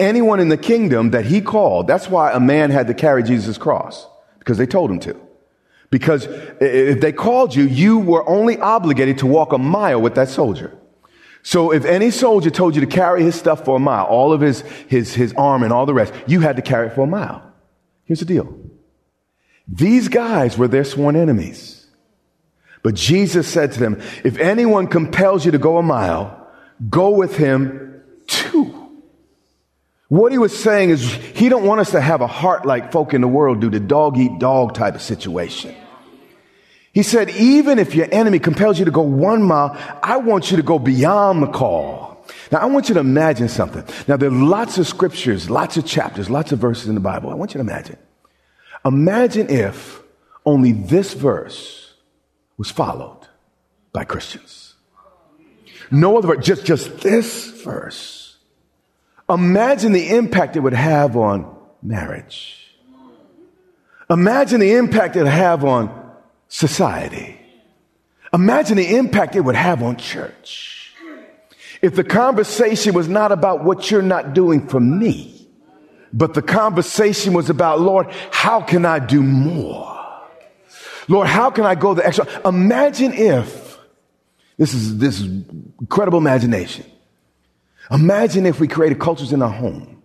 anyone 0.00 0.40
in 0.40 0.48
the 0.48 0.56
kingdom 0.56 1.10
that 1.10 1.26
he 1.26 1.40
called, 1.40 1.86
that's 1.86 2.08
why 2.08 2.32
a 2.32 2.40
man 2.40 2.70
had 2.70 2.86
to 2.88 2.94
carry 2.94 3.22
Jesus' 3.22 3.58
cross, 3.58 4.06
because 4.38 4.58
they 4.58 4.66
told 4.66 4.90
him 4.90 4.98
to. 5.00 5.16
Because 5.90 6.26
if 6.60 7.00
they 7.00 7.12
called 7.12 7.54
you, 7.54 7.64
you 7.64 7.98
were 7.98 8.28
only 8.28 8.58
obligated 8.58 9.18
to 9.18 9.26
walk 9.26 9.52
a 9.52 9.58
mile 9.58 10.00
with 10.00 10.14
that 10.16 10.28
soldier. 10.28 10.76
So 11.48 11.72
if 11.72 11.86
any 11.86 12.10
soldier 12.10 12.50
told 12.50 12.74
you 12.74 12.82
to 12.82 12.86
carry 12.86 13.22
his 13.22 13.34
stuff 13.34 13.64
for 13.64 13.76
a 13.76 13.78
mile, 13.78 14.04
all 14.04 14.34
of 14.34 14.42
his, 14.42 14.60
his, 14.86 15.14
his 15.14 15.32
arm 15.32 15.62
and 15.62 15.72
all 15.72 15.86
the 15.86 15.94
rest, 15.94 16.12
you 16.26 16.40
had 16.40 16.56
to 16.56 16.62
carry 16.62 16.88
it 16.88 16.94
for 16.94 17.04
a 17.04 17.06
mile. 17.06 17.42
Here's 18.04 18.18
the 18.18 18.26
deal. 18.26 18.54
These 19.66 20.08
guys 20.08 20.58
were 20.58 20.68
their 20.68 20.84
sworn 20.84 21.16
enemies. 21.16 21.86
But 22.82 22.96
Jesus 22.96 23.48
said 23.48 23.72
to 23.72 23.80
them, 23.80 23.98
if 24.24 24.36
anyone 24.36 24.88
compels 24.88 25.46
you 25.46 25.52
to 25.52 25.58
go 25.58 25.78
a 25.78 25.82
mile, 25.82 26.46
go 26.90 27.08
with 27.08 27.38
him 27.38 28.02
two. 28.26 28.92
What 30.08 30.32
he 30.32 30.36
was 30.36 30.54
saying 30.54 30.90
is 30.90 31.10
he 31.10 31.48
don't 31.48 31.64
want 31.64 31.80
us 31.80 31.92
to 31.92 32.00
have 32.02 32.20
a 32.20 32.26
heart 32.26 32.66
like 32.66 32.92
folk 32.92 33.14
in 33.14 33.22
the 33.22 33.26
world 33.26 33.62
do, 33.62 33.70
the 33.70 33.80
dog 33.80 34.18
eat 34.18 34.38
dog 34.38 34.74
type 34.74 34.94
of 34.94 35.00
situation. 35.00 35.74
He 36.98 37.04
said, 37.04 37.30
even 37.30 37.78
if 37.78 37.94
your 37.94 38.08
enemy 38.10 38.40
compels 38.40 38.80
you 38.80 38.84
to 38.84 38.90
go 38.90 39.02
one 39.02 39.40
mile, 39.40 39.76
I 40.02 40.16
want 40.16 40.50
you 40.50 40.56
to 40.56 40.64
go 40.64 40.80
beyond 40.80 41.44
the 41.44 41.46
call. 41.46 42.26
Now, 42.50 42.58
I 42.58 42.64
want 42.64 42.88
you 42.88 42.94
to 42.94 43.00
imagine 43.00 43.48
something. 43.48 43.84
Now, 44.08 44.16
there 44.16 44.28
are 44.28 44.32
lots 44.32 44.78
of 44.78 44.88
scriptures, 44.88 45.48
lots 45.48 45.76
of 45.76 45.86
chapters, 45.86 46.28
lots 46.28 46.50
of 46.50 46.58
verses 46.58 46.88
in 46.88 46.96
the 46.96 47.00
Bible. 47.00 47.30
I 47.30 47.34
want 47.34 47.54
you 47.54 47.58
to 47.58 47.60
imagine. 47.60 47.98
Imagine 48.84 49.48
if 49.48 50.02
only 50.44 50.72
this 50.72 51.14
verse 51.14 51.94
was 52.56 52.68
followed 52.68 53.28
by 53.92 54.02
Christians. 54.02 54.74
No 55.92 56.18
other 56.18 56.34
verse, 56.34 56.44
just, 56.44 56.64
just 56.64 56.98
this 56.98 57.62
verse. 57.62 58.38
Imagine 59.30 59.92
the 59.92 60.16
impact 60.16 60.56
it 60.56 60.60
would 60.60 60.72
have 60.72 61.16
on 61.16 61.56
marriage. 61.80 62.74
Imagine 64.10 64.58
the 64.58 64.72
impact 64.72 65.14
it 65.14 65.20
would 65.20 65.28
have 65.28 65.64
on 65.64 66.07
society. 66.48 67.38
Imagine 68.32 68.76
the 68.76 68.96
impact 68.96 69.36
it 69.36 69.40
would 69.40 69.54
have 69.54 69.82
on 69.82 69.96
church. 69.96 70.94
If 71.80 71.94
the 71.94 72.04
conversation 72.04 72.94
was 72.94 73.08
not 73.08 73.30
about 73.30 73.64
what 73.64 73.90
you're 73.90 74.02
not 74.02 74.34
doing 74.34 74.66
for 74.66 74.80
me, 74.80 75.48
but 76.12 76.34
the 76.34 76.42
conversation 76.42 77.32
was 77.32 77.50
about, 77.50 77.80
Lord, 77.80 78.08
how 78.30 78.60
can 78.60 78.84
I 78.84 78.98
do 78.98 79.22
more? 79.22 79.96
Lord, 81.06 81.26
how 81.26 81.50
can 81.50 81.64
I 81.64 81.74
go 81.74 81.94
the 81.94 82.06
extra? 82.06 82.26
Imagine 82.44 83.12
if 83.12 83.78
this 84.56 84.74
is 84.74 84.98
this 84.98 85.20
is 85.20 85.26
incredible 85.80 86.18
imagination. 86.18 86.84
Imagine 87.90 88.44
if 88.44 88.60
we 88.60 88.68
created 88.68 88.98
cultures 88.98 89.32
in 89.32 89.40
our 89.40 89.50
home 89.50 90.02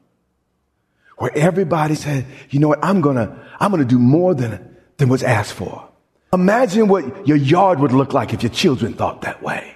where 1.17 1.35
everybody 1.35 1.95
said, 1.95 2.25
you 2.49 2.59
know 2.59 2.69
what, 2.69 2.79
I'm 2.83 3.01
gonna, 3.01 3.37
I'm 3.59 3.71
gonna 3.71 3.85
do 3.85 3.99
more 3.99 4.33
than, 4.33 4.77
than 4.97 5.09
what's 5.09 5.23
asked 5.23 5.53
for. 5.53 5.89
Imagine 6.33 6.87
what 6.87 7.27
your 7.27 7.37
yard 7.37 7.79
would 7.79 7.91
look 7.91 8.13
like 8.13 8.33
if 8.33 8.41
your 8.41 8.51
children 8.51 8.93
thought 8.93 9.21
that 9.21 9.43
way. 9.43 9.75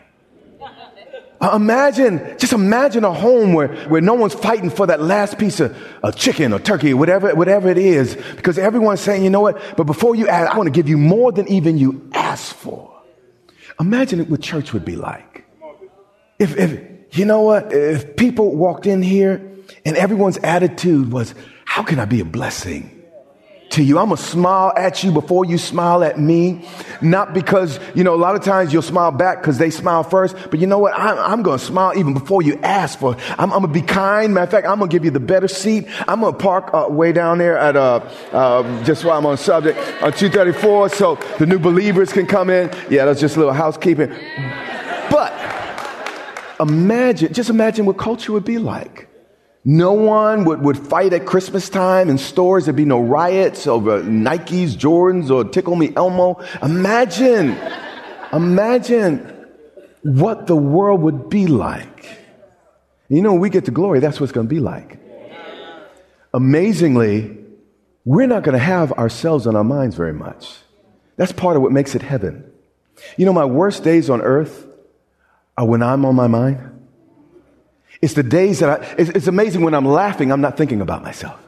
Uh, 1.39 1.51
imagine, 1.55 2.19
just 2.39 2.51
imagine 2.51 3.03
a 3.03 3.13
home 3.13 3.53
where, 3.53 3.67
where 3.89 4.01
no 4.01 4.15
one's 4.15 4.33
fighting 4.33 4.71
for 4.71 4.87
that 4.87 4.99
last 4.99 5.37
piece 5.37 5.59
of, 5.59 5.77
of 6.01 6.15
chicken 6.15 6.51
or 6.51 6.57
turkey, 6.57 6.93
or 6.93 6.97
whatever, 6.97 7.35
whatever 7.35 7.69
it 7.69 7.77
is, 7.77 8.15
because 8.35 8.57
everyone's 8.57 9.01
saying, 9.01 9.23
you 9.23 9.29
know 9.29 9.41
what, 9.41 9.61
but 9.77 9.83
before 9.83 10.15
you 10.15 10.27
ask, 10.27 10.51
I 10.51 10.57
want 10.57 10.65
to 10.65 10.71
give 10.71 10.89
you 10.89 10.97
more 10.97 11.31
than 11.31 11.47
even 11.47 11.77
you 11.77 12.09
asked 12.13 12.53
for. 12.53 12.91
Imagine 13.79 14.27
what 14.27 14.41
church 14.41 14.73
would 14.73 14.83
be 14.83 14.95
like. 14.95 15.45
If, 16.39 16.57
if, 16.57 17.15
you 17.15 17.25
know 17.25 17.43
what, 17.43 17.71
if 17.71 18.15
people 18.15 18.55
walked 18.55 18.87
in 18.87 19.03
here 19.03 19.35
and 19.85 19.95
everyone's 19.95 20.37
attitude 20.39 21.11
was, 21.11 21.35
how 21.65 21.83
can 21.83 21.99
I 21.99 22.05
be 22.05 22.19
a 22.19 22.25
blessing? 22.25 22.96
To 23.77 23.83
you. 23.83 23.97
I'm 23.99 24.09
to 24.09 24.17
smile 24.17 24.73
at 24.75 25.03
you 25.03 25.11
before 25.11 25.45
you 25.45 25.57
smile 25.57 26.03
at 26.03 26.19
me. 26.19 26.67
Not 27.01 27.33
because, 27.33 27.79
you 27.95 28.03
know, 28.03 28.13
a 28.13 28.17
lot 28.17 28.35
of 28.35 28.43
times 28.43 28.73
you'll 28.73 28.81
smile 28.81 29.11
back 29.11 29.41
because 29.41 29.57
they 29.57 29.69
smile 29.69 30.03
first. 30.03 30.35
But 30.49 30.59
you 30.59 30.67
know 30.67 30.79
what? 30.79 30.93
I'm, 30.97 31.17
I'm 31.17 31.43
to 31.43 31.63
smile 31.63 31.93
even 31.95 32.13
before 32.13 32.41
you 32.41 32.59
ask 32.63 32.99
for 32.99 33.13
it. 33.13 33.39
I'm, 33.39 33.53
I'm 33.53 33.61
to 33.61 33.67
be 33.67 33.81
kind. 33.81 34.33
Matter 34.33 34.43
of 34.43 34.51
fact, 34.51 34.67
I'm 34.67 34.79
to 34.79 34.87
give 34.87 35.05
you 35.05 35.11
the 35.11 35.19
better 35.19 35.47
seat. 35.47 35.87
I'm 36.07 36.21
to 36.21 36.33
park 36.33 36.71
uh, 36.73 36.87
way 36.89 37.11
down 37.11 37.37
there 37.37 37.57
at, 37.57 37.75
uh, 37.75 37.99
uh, 38.31 38.83
just 38.83 39.05
while 39.05 39.17
I'm 39.17 39.25
on 39.25 39.37
subject, 39.37 39.77
on 40.01 40.11
234 40.11 40.89
so 40.89 41.15
the 41.37 41.45
new 41.45 41.59
believers 41.59 42.11
can 42.11 42.25
come 42.25 42.49
in. 42.49 42.71
Yeah, 42.89 43.05
that's 43.05 43.21
just 43.21 43.35
a 43.35 43.39
little 43.39 43.53
housekeeping. 43.53 44.09
But 45.11 45.33
imagine, 46.59 47.31
just 47.31 47.49
imagine 47.49 47.85
what 47.85 47.97
culture 47.97 48.33
would 48.33 48.45
be 48.45 48.57
like. 48.57 49.06
No 49.69 49.91
one 49.91 50.45
would, 50.45 50.61
would 50.61 50.77
fight 50.77 51.11
at 51.11 51.25
Christmas 51.25 51.67
time 51.67 52.07
in 52.09 52.17
stores. 52.17 52.65
There'd 52.65 52.77
be 52.77 52.85
no 52.85 53.01
riots 53.01 53.67
over 53.67 54.01
Nikes, 54.01 54.77
Jordans, 54.77 55.29
or 55.29 55.43
Tickle 55.43 55.75
Me 55.75 55.91
Elmo. 55.93 56.41
Imagine, 56.63 57.57
imagine 58.31 59.45
what 60.03 60.47
the 60.47 60.55
world 60.55 61.01
would 61.01 61.29
be 61.29 61.47
like. 61.47 62.17
You 63.09 63.21
know, 63.21 63.33
when 63.33 63.41
we 63.41 63.49
get 63.49 63.65
to 63.65 63.71
glory, 63.71 63.99
that's 63.99 64.21
what 64.21 64.23
it's 64.23 64.31
going 64.31 64.47
to 64.47 64.55
be 64.55 64.61
like. 64.61 65.01
Amazingly, 66.33 67.37
we're 68.05 68.27
not 68.27 68.43
going 68.43 68.57
to 68.57 68.63
have 68.63 68.93
ourselves 68.93 69.47
on 69.47 69.57
our 69.57 69.65
minds 69.65 69.97
very 69.97 70.13
much. 70.13 70.49
That's 71.17 71.33
part 71.33 71.57
of 71.57 71.61
what 71.61 71.73
makes 71.73 71.93
it 71.93 72.01
heaven. 72.01 72.49
You 73.17 73.25
know, 73.25 73.33
my 73.33 73.43
worst 73.43 73.83
days 73.83 74.09
on 74.09 74.21
earth 74.21 74.65
are 75.57 75.65
when 75.65 75.83
I'm 75.83 76.05
on 76.05 76.15
my 76.15 76.27
mind. 76.27 76.76
It's 78.01 78.13
the 78.13 78.23
days 78.23 78.59
that 78.59 78.81
I, 78.81 78.95
it's, 78.97 79.09
it's 79.11 79.27
amazing 79.27 79.61
when 79.61 79.73
I'm 79.73 79.85
laughing, 79.85 80.31
I'm 80.31 80.41
not 80.41 80.57
thinking 80.57 80.81
about 80.81 81.03
myself. 81.03 81.39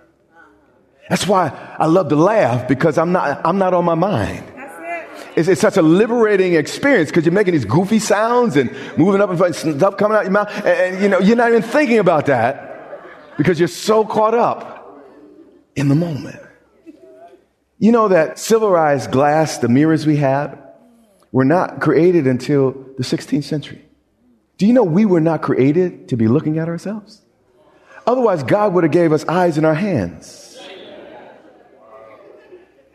That's 1.09 1.27
why 1.27 1.75
I 1.77 1.87
love 1.87 2.09
to 2.09 2.15
laugh 2.15 2.67
because 2.67 2.97
I'm 2.97 3.11
not, 3.11 3.41
I'm 3.43 3.57
not 3.57 3.73
on 3.73 3.85
my 3.85 3.95
mind. 3.95 4.43
It's, 5.35 5.47
it's, 5.47 5.61
such 5.61 5.77
a 5.77 5.81
liberating 5.81 6.55
experience 6.55 7.09
because 7.09 7.25
you're 7.25 7.33
making 7.33 7.53
these 7.53 7.65
goofy 7.65 7.99
sounds 7.99 8.55
and 8.55 8.71
moving 8.97 9.21
up 9.21 9.29
and 9.29 9.55
stuff 9.55 9.97
coming 9.97 10.17
out 10.17 10.23
your 10.23 10.31
mouth. 10.31 10.49
And, 10.57 10.67
and, 10.67 11.03
you 11.03 11.09
know, 11.09 11.19
you're 11.19 11.35
not 11.35 11.49
even 11.49 11.61
thinking 11.61 11.99
about 11.99 12.27
that 12.27 13.37
because 13.37 13.59
you're 13.59 13.67
so 13.67 14.05
caught 14.05 14.33
up 14.33 15.01
in 15.75 15.87
the 15.87 15.95
moment. 15.95 16.39
You 17.77 17.91
know 17.91 18.09
that 18.09 18.37
silverized 18.37 19.11
glass, 19.11 19.59
the 19.59 19.69
mirrors 19.69 20.05
we 20.05 20.17
have, 20.17 20.59
were 21.31 21.45
not 21.45 21.79
created 21.79 22.27
until 22.27 22.71
the 22.97 23.03
16th 23.03 23.45
century. 23.45 23.88
Do 24.59 24.67
you 24.67 24.73
know 24.73 24.83
we 24.83 25.05
were 25.05 25.21
not 25.21 25.41
created 25.41 26.09
to 26.09 26.17
be 26.17 26.27
looking 26.27 26.59
at 26.59 26.67
ourselves? 26.67 27.21
Otherwise, 28.05 28.43
God 28.43 28.73
would 28.73 28.83
have 28.83 28.91
gave 28.91 29.13
us 29.13 29.25
eyes 29.25 29.57
in 29.57 29.63
our 29.63 29.73
hands. 29.73 30.59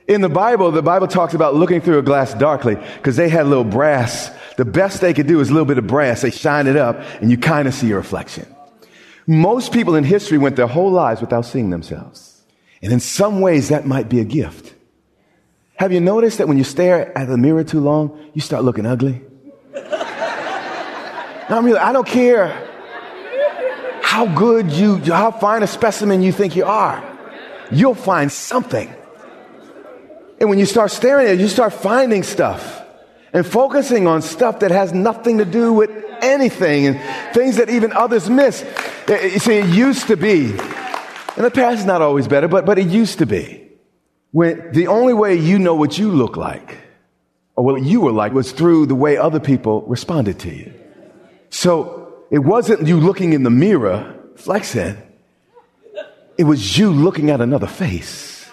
In 0.06 0.20
the 0.20 0.28
Bible, 0.28 0.70
the 0.70 0.82
Bible 0.82 1.08
talks 1.08 1.32
about 1.32 1.54
looking 1.54 1.80
through 1.80 1.98
a 1.98 2.02
glass 2.02 2.34
darkly 2.34 2.74
because 2.74 3.16
they 3.16 3.30
had 3.30 3.46
little 3.46 3.64
brass. 3.64 4.30
The 4.58 4.66
best 4.66 5.00
they 5.00 5.14
could 5.14 5.26
do 5.26 5.40
is 5.40 5.48
a 5.48 5.52
little 5.52 5.64
bit 5.64 5.78
of 5.78 5.86
brass. 5.86 6.20
They 6.20 6.30
shine 6.30 6.66
it 6.66 6.76
up 6.76 7.00
and 7.22 7.30
you 7.30 7.38
kind 7.38 7.66
of 7.66 7.72
see 7.72 7.86
your 7.86 7.96
reflection. 7.96 8.46
Most 9.26 9.72
people 9.72 9.94
in 9.94 10.04
history 10.04 10.36
went 10.36 10.56
their 10.56 10.66
whole 10.66 10.90
lives 10.90 11.22
without 11.22 11.46
seeing 11.46 11.70
themselves. 11.70 12.42
And 12.82 12.92
in 12.92 13.00
some 13.00 13.40
ways, 13.40 13.70
that 13.70 13.86
might 13.86 14.10
be 14.10 14.20
a 14.20 14.24
gift. 14.24 14.74
Have 15.76 15.92
you 15.92 16.00
noticed 16.00 16.36
that 16.36 16.48
when 16.48 16.58
you 16.58 16.64
stare 16.64 17.16
at 17.16 17.26
the 17.26 17.38
mirror 17.38 17.64
too 17.64 17.80
long, 17.80 18.30
you 18.34 18.42
start 18.42 18.64
looking 18.64 18.84
ugly? 18.84 19.22
I 21.48 21.60
mean, 21.60 21.76
I 21.76 21.92
don't 21.92 22.06
care 22.06 22.48
how 24.02 24.26
good 24.26 24.70
you, 24.70 24.98
how 24.98 25.30
fine 25.30 25.62
a 25.62 25.66
specimen 25.66 26.22
you 26.22 26.32
think 26.32 26.56
you 26.56 26.64
are. 26.64 27.02
You'll 27.70 27.94
find 27.94 28.30
something. 28.30 28.92
And 30.40 30.48
when 30.48 30.58
you 30.58 30.66
start 30.66 30.90
staring 30.90 31.26
at 31.26 31.34
it, 31.34 31.40
you 31.40 31.48
start 31.48 31.72
finding 31.72 32.22
stuff 32.22 32.82
and 33.32 33.46
focusing 33.46 34.06
on 34.06 34.22
stuff 34.22 34.60
that 34.60 34.70
has 34.70 34.92
nothing 34.92 35.38
to 35.38 35.44
do 35.44 35.72
with 35.72 35.90
anything 36.22 36.86
and 36.86 37.34
things 37.34 37.56
that 37.56 37.68
even 37.68 37.92
others 37.92 38.30
miss. 38.30 38.64
You 39.08 39.38
see, 39.38 39.54
it 39.54 39.66
used 39.66 40.06
to 40.08 40.16
be, 40.16 40.50
and 40.50 41.44
the 41.44 41.50
past 41.50 41.80
is 41.80 41.84
not 41.84 42.00
always 42.00 42.28
better, 42.28 42.48
but, 42.48 42.64
but 42.64 42.78
it 42.78 42.86
used 42.86 43.18
to 43.18 43.26
be, 43.26 43.68
when 44.30 44.72
the 44.72 44.86
only 44.86 45.14
way 45.14 45.34
you 45.34 45.58
know 45.58 45.74
what 45.74 45.98
you 45.98 46.10
look 46.10 46.36
like 46.36 46.78
or 47.56 47.64
what 47.64 47.82
you 47.82 48.00
were 48.00 48.12
like 48.12 48.32
was 48.32 48.52
through 48.52 48.86
the 48.86 48.94
way 48.94 49.16
other 49.16 49.40
people 49.40 49.82
responded 49.82 50.38
to 50.40 50.54
you. 50.54 50.72
So 51.54 52.12
it 52.32 52.40
wasn't 52.40 52.88
you 52.88 52.98
looking 52.98 53.32
in 53.32 53.44
the 53.44 53.48
mirror, 53.48 54.18
Flex 54.34 54.66
said. 54.66 55.00
It 56.36 56.42
was 56.42 56.76
you 56.76 56.90
looking 56.90 57.30
at 57.30 57.40
another 57.40 57.68
face, 57.68 58.50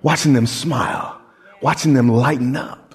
watching 0.00 0.32
them 0.32 0.46
smile, 0.46 1.20
watching 1.60 1.92
them 1.92 2.08
lighten 2.08 2.56
up. 2.56 2.94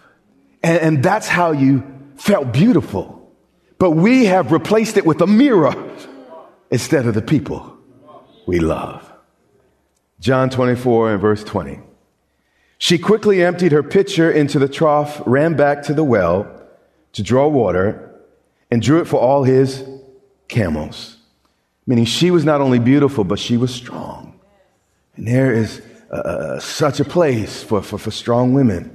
And, 0.64 0.80
and 0.80 1.04
that's 1.04 1.28
how 1.28 1.52
you 1.52 1.84
felt 2.16 2.52
beautiful. 2.52 3.32
But 3.78 3.92
we 3.92 4.26
have 4.26 4.52
replaced 4.52 4.98
it 4.98 5.06
with 5.06 5.22
a 5.22 5.28
mirror 5.28 5.76
instead 6.72 7.06
of 7.06 7.14
the 7.14 7.22
people 7.22 7.78
we 8.48 8.60
love. 8.60 9.08
John 10.20 10.50
24 10.50 11.12
and 11.12 11.22
verse 11.22 11.44
20. 11.44 11.80
She 12.80 12.98
quickly 12.98 13.44
emptied 13.44 13.72
her 13.72 13.84
pitcher 13.84 14.32
into 14.32 14.58
the 14.58 14.68
trough, 14.68 15.22
ran 15.28 15.56
back 15.56 15.84
to 15.84 15.94
the 15.94 16.04
well 16.04 16.52
to 17.14 17.22
draw 17.22 17.48
water, 17.48 18.07
and 18.70 18.82
drew 18.82 19.00
it 19.00 19.06
for 19.06 19.20
all 19.20 19.44
his 19.44 19.84
camels. 20.48 21.18
Meaning 21.86 22.06
she 22.06 22.32
was 22.32 22.44
not 22.44 22.62
only 22.62 22.80
beautiful, 22.80 23.24
but 23.24 23.40
she 23.40 23.58
was 23.58 23.74
strong. 23.74 24.40
And 25.16 25.28
there 25.28 25.54
is 25.54 25.82
uh, 26.12 26.60
such 26.60 27.00
a 27.00 27.06
place 27.06 27.64
for, 27.64 27.82
for, 27.82 27.98
for 27.98 28.12
strong 28.12 28.54
women. 28.54 28.94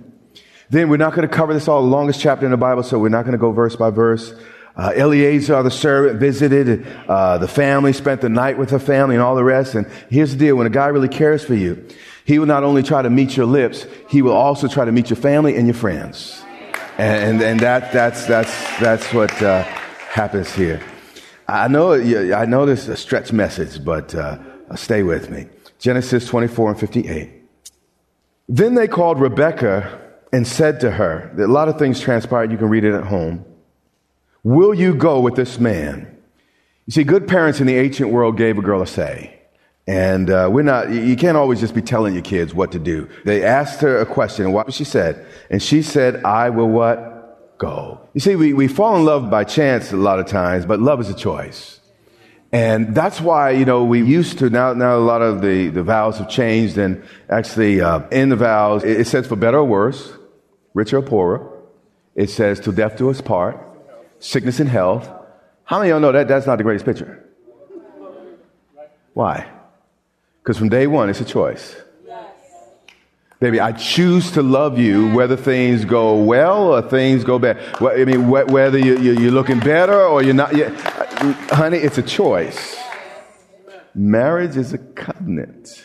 Then 0.70 0.88
we're 0.88 0.96
not 0.96 1.14
going 1.14 1.28
to 1.28 1.34
cover 1.34 1.52
this 1.52 1.68
all, 1.68 1.82
the 1.82 1.88
longest 1.88 2.20
chapter 2.20 2.46
in 2.46 2.50
the 2.50 2.56
Bible, 2.56 2.82
so 2.82 2.98
we're 2.98 3.10
not 3.10 3.22
going 3.22 3.32
to 3.32 3.38
go 3.38 3.52
verse 3.52 3.76
by 3.76 3.90
verse. 3.90 4.34
Uh, 4.74 4.92
Eleazar, 4.94 5.62
the 5.62 5.70
servant, 5.70 6.18
visited 6.18 6.86
uh, 7.06 7.36
the 7.36 7.48
family, 7.48 7.92
spent 7.92 8.22
the 8.22 8.30
night 8.30 8.56
with 8.56 8.70
the 8.70 8.78
family, 8.78 9.14
and 9.14 9.22
all 9.22 9.34
the 9.34 9.44
rest. 9.44 9.74
And 9.74 9.86
here's 10.08 10.32
the 10.32 10.38
deal: 10.38 10.56
when 10.56 10.66
a 10.66 10.70
guy 10.70 10.86
really 10.86 11.10
cares 11.10 11.44
for 11.44 11.54
you, 11.54 11.86
he 12.24 12.38
will 12.38 12.46
not 12.46 12.64
only 12.64 12.82
try 12.82 13.02
to 13.02 13.10
meet 13.10 13.36
your 13.36 13.44
lips, 13.44 13.86
he 14.08 14.22
will 14.22 14.32
also 14.32 14.68
try 14.68 14.86
to 14.86 14.92
meet 14.92 15.10
your 15.10 15.18
family 15.18 15.56
and 15.56 15.66
your 15.66 15.74
friends. 15.74 16.42
And, 16.98 17.30
and, 17.30 17.42
and 17.42 17.60
that, 17.60 17.92
that's, 17.92 18.26
that's, 18.26 18.52
that's 18.78 19.12
what 19.12 19.42
uh, 19.42 19.62
happens 19.62 20.52
here. 20.52 20.80
I 21.48 21.68
know, 21.68 21.94
I 21.94 22.44
know 22.44 22.66
this 22.66 22.82
is 22.82 22.88
a 22.88 22.96
stretch 22.96 23.32
message, 23.32 23.84
but 23.84 24.14
uh, 24.14 24.38
stay 24.76 25.02
with 25.02 25.30
me. 25.30 25.46
Genesis 25.78 26.26
24 26.26 26.70
and 26.70 26.80
58. 26.80 27.30
Then 28.48 28.74
they 28.74 28.88
called 28.88 29.20
Rebekah 29.20 30.00
and 30.32 30.46
said 30.46 30.80
to 30.80 30.92
her, 30.92 31.34
a 31.38 31.46
lot 31.46 31.68
of 31.68 31.78
things 31.78 32.00
transpired, 32.00 32.50
you 32.50 32.58
can 32.58 32.68
read 32.68 32.84
it 32.84 32.94
at 32.94 33.04
home. 33.04 33.44
Will 34.44 34.74
you 34.74 34.94
go 34.94 35.20
with 35.20 35.34
this 35.34 35.58
man? 35.58 36.18
You 36.86 36.92
see, 36.92 37.04
good 37.04 37.28
parents 37.28 37.60
in 37.60 37.66
the 37.66 37.76
ancient 37.76 38.10
world 38.10 38.36
gave 38.36 38.58
a 38.58 38.62
girl 38.62 38.82
a 38.82 38.86
say. 38.86 39.41
And 39.86 40.30
uh, 40.30 40.48
we're 40.50 40.62
not, 40.62 40.90
you 40.90 41.16
can't 41.16 41.36
always 41.36 41.58
just 41.58 41.74
be 41.74 41.82
telling 41.82 42.14
your 42.14 42.22
kids 42.22 42.54
what 42.54 42.72
to 42.72 42.78
do. 42.78 43.08
They 43.24 43.42
asked 43.42 43.80
her 43.80 43.98
a 43.98 44.06
question, 44.06 44.44
and 44.44 44.54
what 44.54 44.72
she 44.72 44.84
said? 44.84 45.26
And 45.50 45.60
she 45.62 45.82
said, 45.82 46.24
I 46.24 46.50
will 46.50 46.68
what? 46.68 47.58
Go. 47.58 48.00
You 48.12 48.20
see, 48.20 48.34
we, 48.34 48.52
we 48.52 48.66
fall 48.66 48.96
in 48.96 49.04
love 49.04 49.30
by 49.30 49.44
chance 49.44 49.92
a 49.92 49.96
lot 49.96 50.18
of 50.18 50.26
times, 50.26 50.66
but 50.66 50.80
love 50.80 51.00
is 51.00 51.08
a 51.08 51.14
choice. 51.14 51.80
And 52.50 52.94
that's 52.94 53.20
why, 53.20 53.50
you 53.50 53.64
know, 53.64 53.84
we 53.84 54.02
used 54.02 54.38
to, 54.40 54.50
now, 54.50 54.72
now 54.72 54.96
a 54.96 54.98
lot 54.98 55.22
of 55.22 55.42
the, 55.42 55.68
the 55.68 55.82
vows 55.82 56.18
have 56.18 56.28
changed, 56.28 56.76
and 56.76 57.02
actually, 57.28 57.80
uh, 57.80 58.00
in 58.10 58.30
the 58.30 58.36
vows, 58.36 58.84
it, 58.84 59.00
it 59.00 59.06
says 59.06 59.26
for 59.26 59.36
better 59.36 59.58
or 59.58 59.64
worse, 59.64 60.12
richer 60.74 60.98
or 60.98 61.02
poorer. 61.02 61.48
It 62.14 62.30
says 62.30 62.60
to 62.60 62.72
death 62.72 62.96
do 62.98 63.10
us 63.10 63.20
part, 63.20 63.58
sickness 64.18 64.60
and 64.60 64.68
health. 64.68 65.08
How 65.64 65.78
many 65.78 65.90
of 65.90 65.94
y'all 65.94 66.00
know 66.00 66.12
that 66.12 66.28
that's 66.28 66.46
not 66.46 66.56
the 66.56 66.64
greatest 66.64 66.84
picture? 66.84 67.26
Why? 69.14 69.48
Because 70.42 70.58
from 70.58 70.68
day 70.68 70.86
one, 70.86 71.08
it's 71.08 71.20
a 71.20 71.24
choice. 71.24 71.76
Baby, 73.38 73.58
I 73.58 73.72
choose 73.72 74.30
to 74.32 74.42
love 74.42 74.78
you 74.78 75.12
whether 75.12 75.36
things 75.36 75.84
go 75.84 76.22
well 76.22 76.74
or 76.74 76.80
things 76.80 77.24
go 77.24 77.40
bad. 77.40 77.58
I 77.80 78.04
mean, 78.04 78.28
whether 78.28 78.78
you're 78.78 79.32
looking 79.32 79.58
better 79.58 80.00
or 80.00 80.22
you're 80.22 80.32
not. 80.32 80.54
Uh, 80.54 81.32
honey, 81.50 81.78
it's 81.78 81.98
a 81.98 82.02
choice. 82.02 82.76
Marriage 83.94 84.56
is 84.56 84.72
a 84.72 84.78
covenant. 84.78 85.84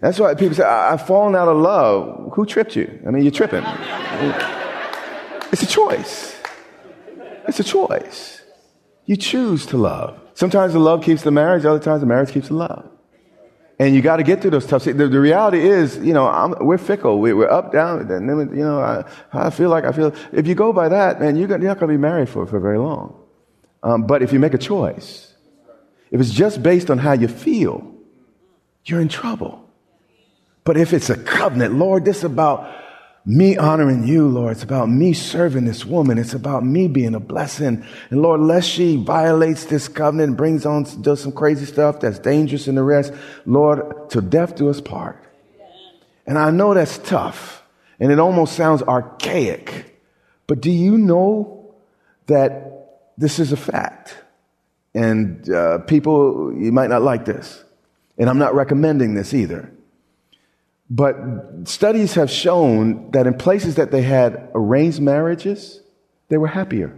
That's 0.00 0.20
why 0.20 0.34
people 0.34 0.54
say, 0.54 0.62
I've 0.62 1.04
fallen 1.06 1.34
out 1.34 1.48
of 1.48 1.56
love. 1.56 2.32
Who 2.34 2.46
tripped 2.46 2.76
you? 2.76 3.02
I 3.06 3.10
mean, 3.10 3.22
you're 3.22 3.32
tripping. 3.32 3.64
It's 5.52 5.62
a 5.62 5.66
choice. 5.66 6.36
It's 7.46 7.60
a 7.60 7.64
choice. 7.64 8.42
You 9.04 9.16
choose 9.16 9.64
to 9.66 9.76
love. 9.76 10.20
Sometimes 10.34 10.72
the 10.72 10.80
love 10.80 11.04
keeps 11.04 11.22
the 11.22 11.30
marriage, 11.30 11.64
other 11.64 11.78
times 11.78 12.00
the 12.00 12.06
marriage 12.06 12.32
keeps 12.32 12.48
the 12.48 12.54
love. 12.54 12.90
And 13.78 13.94
you 13.94 14.00
got 14.00 14.16
to 14.16 14.22
get 14.22 14.40
through 14.40 14.52
those 14.52 14.66
tough. 14.66 14.84
The, 14.84 14.94
the 14.94 15.20
reality 15.20 15.60
is, 15.60 15.98
you 15.98 16.14
know, 16.14 16.26
I'm, 16.26 16.54
we're 16.60 16.78
fickle. 16.78 17.20
We, 17.20 17.32
are 17.32 17.50
up, 17.50 17.72
down, 17.72 18.10
and 18.10 18.28
then, 18.28 18.38
you 18.56 18.64
know, 18.64 18.80
I, 18.80 19.04
I, 19.32 19.50
feel 19.50 19.68
like 19.68 19.84
I 19.84 19.92
feel. 19.92 20.14
If 20.32 20.46
you 20.46 20.54
go 20.54 20.72
by 20.72 20.88
that, 20.88 21.20
man, 21.20 21.36
you're, 21.36 21.46
not 21.46 21.60
going 21.60 21.76
to 21.78 21.86
be 21.88 21.98
married 21.98 22.30
for, 22.30 22.46
for 22.46 22.58
very 22.58 22.78
long. 22.78 23.22
Um, 23.82 24.06
but 24.06 24.22
if 24.22 24.32
you 24.32 24.38
make 24.38 24.54
a 24.54 24.58
choice, 24.58 25.34
if 26.10 26.20
it's 26.20 26.30
just 26.30 26.62
based 26.62 26.90
on 26.90 26.98
how 26.98 27.12
you 27.12 27.28
feel, 27.28 27.94
you're 28.86 29.00
in 29.00 29.08
trouble. 29.08 29.68
But 30.64 30.78
if 30.78 30.92
it's 30.94 31.10
a 31.10 31.16
covenant, 31.16 31.74
Lord, 31.74 32.04
this 32.04 32.18
is 32.18 32.24
about 32.24 32.72
me 33.26 33.56
honoring 33.56 34.06
you, 34.06 34.28
Lord. 34.28 34.52
It's 34.52 34.62
about 34.62 34.88
me 34.88 35.12
serving 35.12 35.64
this 35.64 35.84
woman. 35.84 36.16
It's 36.16 36.32
about 36.32 36.64
me 36.64 36.86
being 36.86 37.16
a 37.16 37.20
blessing. 37.20 37.84
And 38.10 38.22
Lord, 38.22 38.40
lest 38.40 38.70
she 38.70 38.96
violates 38.96 39.64
this 39.64 39.88
covenant 39.88 40.28
and 40.28 40.36
brings 40.36 40.64
on, 40.64 40.84
does 41.02 41.20
some 41.20 41.32
crazy 41.32 41.66
stuff 41.66 41.98
that's 41.98 42.20
dangerous 42.20 42.68
and 42.68 42.78
the 42.78 42.84
rest, 42.84 43.12
Lord, 43.44 44.10
to 44.10 44.20
death 44.20 44.54
do 44.54 44.70
us 44.70 44.80
part. 44.80 45.20
And 46.24 46.38
I 46.38 46.52
know 46.52 46.72
that's 46.72 46.98
tough 46.98 47.64
and 47.98 48.12
it 48.12 48.20
almost 48.20 48.54
sounds 48.54 48.82
archaic, 48.82 49.98
but 50.46 50.60
do 50.60 50.70
you 50.70 50.96
know 50.96 51.74
that 52.26 53.10
this 53.18 53.38
is 53.38 53.52
a 53.52 53.56
fact? 53.56 54.16
And 54.94 55.50
uh, 55.50 55.78
people, 55.78 56.54
you 56.56 56.72
might 56.72 56.90
not 56.90 57.02
like 57.02 57.24
this. 57.24 57.64
And 58.18 58.30
I'm 58.30 58.38
not 58.38 58.54
recommending 58.54 59.14
this 59.14 59.34
either. 59.34 59.72
But 60.88 61.16
studies 61.64 62.14
have 62.14 62.30
shown 62.30 63.10
that 63.10 63.26
in 63.26 63.34
places 63.34 63.74
that 63.74 63.90
they 63.90 64.02
had 64.02 64.50
arranged 64.54 65.00
marriages, 65.00 65.80
they 66.28 66.36
were 66.36 66.46
happier. 66.46 66.96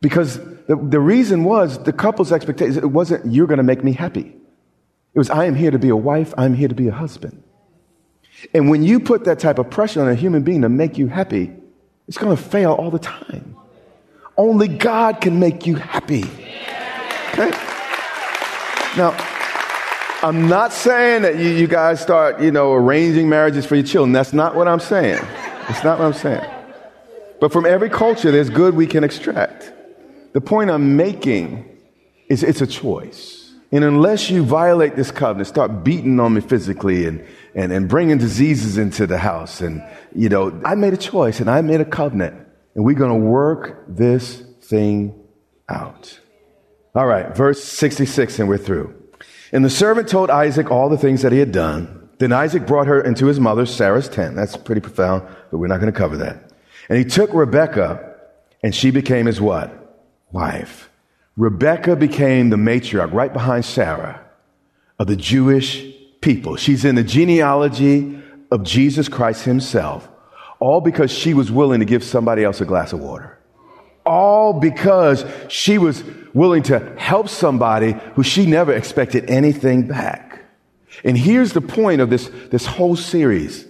Because 0.00 0.38
the, 0.66 0.76
the 0.76 1.00
reason 1.00 1.44
was 1.44 1.82
the 1.82 1.92
couple's 1.92 2.30
expectation, 2.30 2.76
it 2.76 2.90
wasn't, 2.90 3.32
you're 3.32 3.46
going 3.46 3.58
to 3.58 3.64
make 3.64 3.82
me 3.82 3.92
happy. 3.92 4.36
It 5.14 5.18
was, 5.18 5.30
I 5.30 5.46
am 5.46 5.54
here 5.54 5.70
to 5.70 5.78
be 5.78 5.88
a 5.88 5.96
wife, 5.96 6.34
I'm 6.36 6.54
here 6.54 6.68
to 6.68 6.74
be 6.74 6.88
a 6.88 6.92
husband. 6.92 7.42
And 8.52 8.68
when 8.68 8.82
you 8.82 9.00
put 9.00 9.24
that 9.24 9.38
type 9.38 9.58
of 9.58 9.70
pressure 9.70 10.02
on 10.02 10.08
a 10.08 10.14
human 10.14 10.42
being 10.42 10.62
to 10.62 10.68
make 10.68 10.98
you 10.98 11.08
happy, 11.08 11.52
it's 12.06 12.18
going 12.18 12.36
to 12.36 12.42
fail 12.42 12.72
all 12.72 12.90
the 12.90 12.98
time. 12.98 13.56
Only 14.36 14.68
God 14.68 15.20
can 15.20 15.38
make 15.40 15.66
you 15.66 15.76
happy. 15.76 16.24
Okay? 17.32 17.50
Now, 18.96 19.33
I'm 20.24 20.48
not 20.48 20.72
saying 20.72 21.20
that 21.20 21.36
you, 21.36 21.50
you 21.50 21.66
guys 21.66 22.00
start, 22.00 22.40
you 22.40 22.50
know, 22.50 22.72
arranging 22.72 23.28
marriages 23.28 23.66
for 23.66 23.74
your 23.74 23.84
children. 23.84 24.12
That's 24.12 24.32
not 24.32 24.54
what 24.54 24.66
I'm 24.66 24.80
saying. 24.80 25.22
It's 25.68 25.84
not 25.84 25.98
what 25.98 26.06
I'm 26.06 26.14
saying. 26.14 26.50
But 27.42 27.52
from 27.52 27.66
every 27.66 27.90
culture, 27.90 28.30
there's 28.30 28.48
good 28.48 28.74
we 28.74 28.86
can 28.86 29.04
extract. 29.04 29.70
The 30.32 30.40
point 30.40 30.70
I'm 30.70 30.96
making 30.96 31.68
is 32.30 32.42
it's 32.42 32.62
a 32.62 32.66
choice. 32.66 33.52
And 33.70 33.84
unless 33.84 34.30
you 34.30 34.42
violate 34.42 34.96
this 34.96 35.10
covenant, 35.10 35.46
start 35.46 35.84
beating 35.84 36.18
on 36.18 36.32
me 36.32 36.40
physically 36.40 37.04
and, 37.04 37.22
and, 37.54 37.70
and 37.70 37.86
bringing 37.86 38.16
diseases 38.16 38.78
into 38.78 39.06
the 39.06 39.18
house. 39.18 39.60
And, 39.60 39.86
you 40.14 40.30
know, 40.30 40.58
I 40.64 40.74
made 40.74 40.94
a 40.94 40.96
choice 40.96 41.40
and 41.40 41.50
I 41.50 41.60
made 41.60 41.82
a 41.82 41.84
covenant. 41.84 42.34
And 42.74 42.82
we're 42.82 42.94
going 42.94 43.10
to 43.10 43.26
work 43.26 43.84
this 43.88 44.42
thing 44.62 45.22
out. 45.68 46.18
All 46.94 47.06
right, 47.06 47.36
verse 47.36 47.62
66, 47.62 48.38
and 48.38 48.48
we're 48.48 48.56
through. 48.56 49.03
And 49.54 49.64
the 49.64 49.70
servant 49.70 50.08
told 50.08 50.30
Isaac 50.30 50.72
all 50.72 50.88
the 50.88 50.98
things 50.98 51.22
that 51.22 51.30
he 51.30 51.38
had 51.38 51.52
done. 51.52 52.10
Then 52.18 52.32
Isaac 52.32 52.66
brought 52.66 52.88
her 52.88 53.00
into 53.00 53.26
his 53.26 53.38
mother 53.38 53.66
Sarah's 53.66 54.08
tent. 54.08 54.34
That's 54.34 54.56
pretty 54.56 54.80
profound, 54.80 55.22
but 55.50 55.58
we're 55.58 55.68
not 55.68 55.80
going 55.80 55.92
to 55.92 55.98
cover 55.98 56.16
that. 56.16 56.50
And 56.88 56.98
he 56.98 57.04
took 57.04 57.32
Rebekah, 57.32 58.16
and 58.64 58.74
she 58.74 58.90
became 58.90 59.26
his 59.26 59.40
what? 59.40 59.72
Wife. 60.32 60.90
Rebekah 61.36 61.94
became 61.94 62.50
the 62.50 62.56
matriarch 62.56 63.12
right 63.12 63.32
behind 63.32 63.64
Sarah 63.64 64.20
of 64.98 65.06
the 65.06 65.16
Jewish 65.16 65.84
people. 66.20 66.56
She's 66.56 66.84
in 66.84 66.96
the 66.96 67.04
genealogy 67.04 68.20
of 68.50 68.64
Jesus 68.64 69.08
Christ 69.08 69.44
himself, 69.44 70.08
all 70.58 70.80
because 70.80 71.12
she 71.12 71.32
was 71.32 71.52
willing 71.52 71.78
to 71.78 71.86
give 71.86 72.02
somebody 72.02 72.42
else 72.42 72.60
a 72.60 72.64
glass 72.64 72.92
of 72.92 72.98
water. 72.98 73.33
All 74.04 74.52
because 74.52 75.24
she 75.48 75.78
was 75.78 76.04
willing 76.34 76.62
to 76.64 76.78
help 76.98 77.28
somebody 77.28 77.92
who 78.14 78.22
she 78.22 78.46
never 78.46 78.72
expected 78.72 79.30
anything 79.30 79.86
back. 79.86 80.44
And 81.04 81.16
here's 81.16 81.52
the 81.52 81.60
point 81.60 82.00
of 82.00 82.10
this, 82.10 82.30
this 82.50 82.66
whole 82.66 82.96
series. 82.96 83.66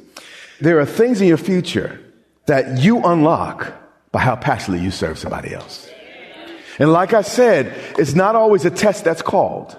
There 0.61 0.79
are 0.81 0.87
things 0.87 1.20
in 1.20 1.29
your 1.29 1.37
future 1.37 2.01
that 2.47 2.79
you 2.79 3.03
unlock 3.05 3.73
by 4.12 4.20
how 4.20 4.37
passionately 4.37 4.85
you 4.85 4.90
serve 4.90 5.18
somebody 5.18 5.55
else. 5.55 5.88
And 6.79 6.92
like 6.92 7.12
I 7.12 7.23
said, 7.23 7.73
it's 7.99 8.14
not 8.14 8.35
always 8.35 8.64
a 8.64 8.70
test 8.70 9.05
that's 9.05 9.23
called. 9.23 9.77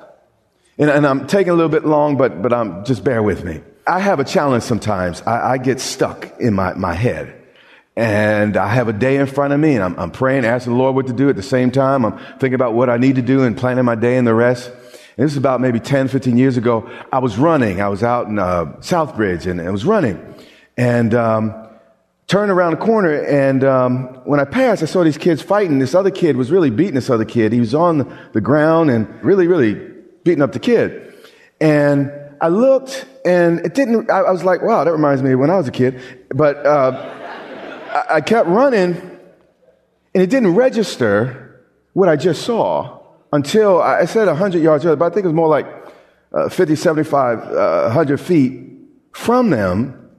And, 0.78 0.90
and 0.90 1.06
I'm 1.06 1.28
taking 1.28 1.52
a 1.52 1.56
little 1.56 1.70
bit 1.70 1.86
long, 1.86 2.18
but, 2.18 2.42
but 2.42 2.54
I'm, 2.54 2.86
just 2.86 3.04
bear 3.04 3.22
with 3.24 3.44
me. 3.44 3.62
I 3.88 4.00
have 4.00 4.20
a 4.20 4.24
challenge 4.24 4.64
sometimes. 4.64 5.22
I, 5.22 5.54
I 5.54 5.58
get 5.58 5.80
stuck 5.80 6.40
in 6.40 6.54
my, 6.54 6.74
my 6.74 6.94
head. 6.94 7.42
And 7.96 8.58
I 8.58 8.68
have 8.68 8.88
a 8.88 8.94
day 8.94 9.18
in 9.18 9.26
front 9.26 9.54
of 9.54 9.60
me 9.60 9.76
and 9.76 9.84
I'm, 9.84 9.98
I'm 9.98 10.12
praying, 10.12 10.44
asking 10.46 10.74
the 10.74 10.80
Lord 10.80 10.96
what 10.96 11.08
to 11.08 11.14
do 11.14 11.30
at 11.30 11.36
the 11.36 11.44
same 11.44 11.72
time. 11.72 12.06
I'm 12.06 12.18
thinking 12.40 12.56
about 12.56 12.74
what 12.74 12.90
I 12.90 12.98
need 12.98 13.16
to 13.16 13.22
do 13.22 13.44
and 13.44 13.56
planning 13.58 13.86
my 13.86 13.96
day 13.96 14.18
and 14.18 14.28
the 14.28 14.34
rest. 14.34 14.68
And 14.70 15.26
this 15.26 15.32
is 15.32 15.38
about 15.38 15.62
maybe 15.62 15.80
10, 15.80 16.10
15 16.10 16.38
years 16.38 16.58
ago. 16.58 16.90
I 17.12 17.20
was 17.20 17.38
running. 17.38 17.82
I 17.82 17.88
was 17.88 18.04
out 18.04 18.28
in 18.28 18.38
uh, 18.38 18.66
Southbridge 18.80 19.50
and 19.50 19.62
I 19.62 19.70
was 19.70 19.86
running. 19.86 20.36
And 20.76 21.14
um, 21.14 21.66
turned 22.28 22.52
around 22.52 22.72
the 22.72 22.78
corner, 22.78 23.24
and 23.24 23.64
um, 23.64 24.04
when 24.26 24.40
I 24.40 24.46
passed, 24.46 24.82
I 24.82 24.88
saw 24.88 25.04
these 25.04 25.18
kids 25.18 25.42
fighting. 25.42 25.80
This 25.80 25.94
other 25.94 26.12
kid 26.12 26.38
was 26.38 26.52
really 26.52 26.70
beating 26.70 26.96
this 26.96 27.10
other 27.10 27.26
kid. 27.26 27.54
He 27.54 27.60
was 27.60 27.76
on 27.76 28.18
the 28.34 28.42
ground 28.42 28.90
and 28.90 29.24
really, 29.24 29.48
really 29.48 29.76
beating 30.24 30.42
up 30.42 30.52
the 30.52 30.60
kid. 30.60 31.14
And 31.62 32.12
I 32.42 32.50
looked, 32.50 33.06
and 33.26 33.60
it 33.60 33.74
didn't. 33.74 34.10
I, 34.10 34.20
I 34.20 34.32
was 34.32 34.44
like, 34.44 34.62
"Wow, 34.62 34.84
that 34.84 34.92
reminds 34.92 35.24
me 35.24 35.36
when 35.36 35.50
I 35.50 35.58
was 35.58 35.68
a 35.68 35.72
kid." 35.72 36.02
But 36.30 36.66
uh, 36.66 37.25
I, 37.96 38.22
kept 38.22 38.48
running, 38.48 38.94
and 38.96 40.24
it 40.24 40.30
didn't 40.30 40.56
register 40.56 41.66
what 41.94 42.10
I 42.10 42.16
just 42.16 42.44
saw 42.44 43.00
until 43.32 43.82
I 43.82 44.06
said 44.06 44.28
100 44.28 44.62
yards 44.62 44.84
but 44.84 45.02
I 45.02 45.10
think 45.10 45.24
it 45.24 45.28
was 45.28 45.34
more 45.34 45.48
like 45.48 45.68
uh, 46.34 46.50
50, 46.50 46.76
75, 46.76 47.40
uh, 47.40 47.82
100 47.84 48.20
feet 48.20 48.70
from 49.14 49.50
them. 49.50 50.10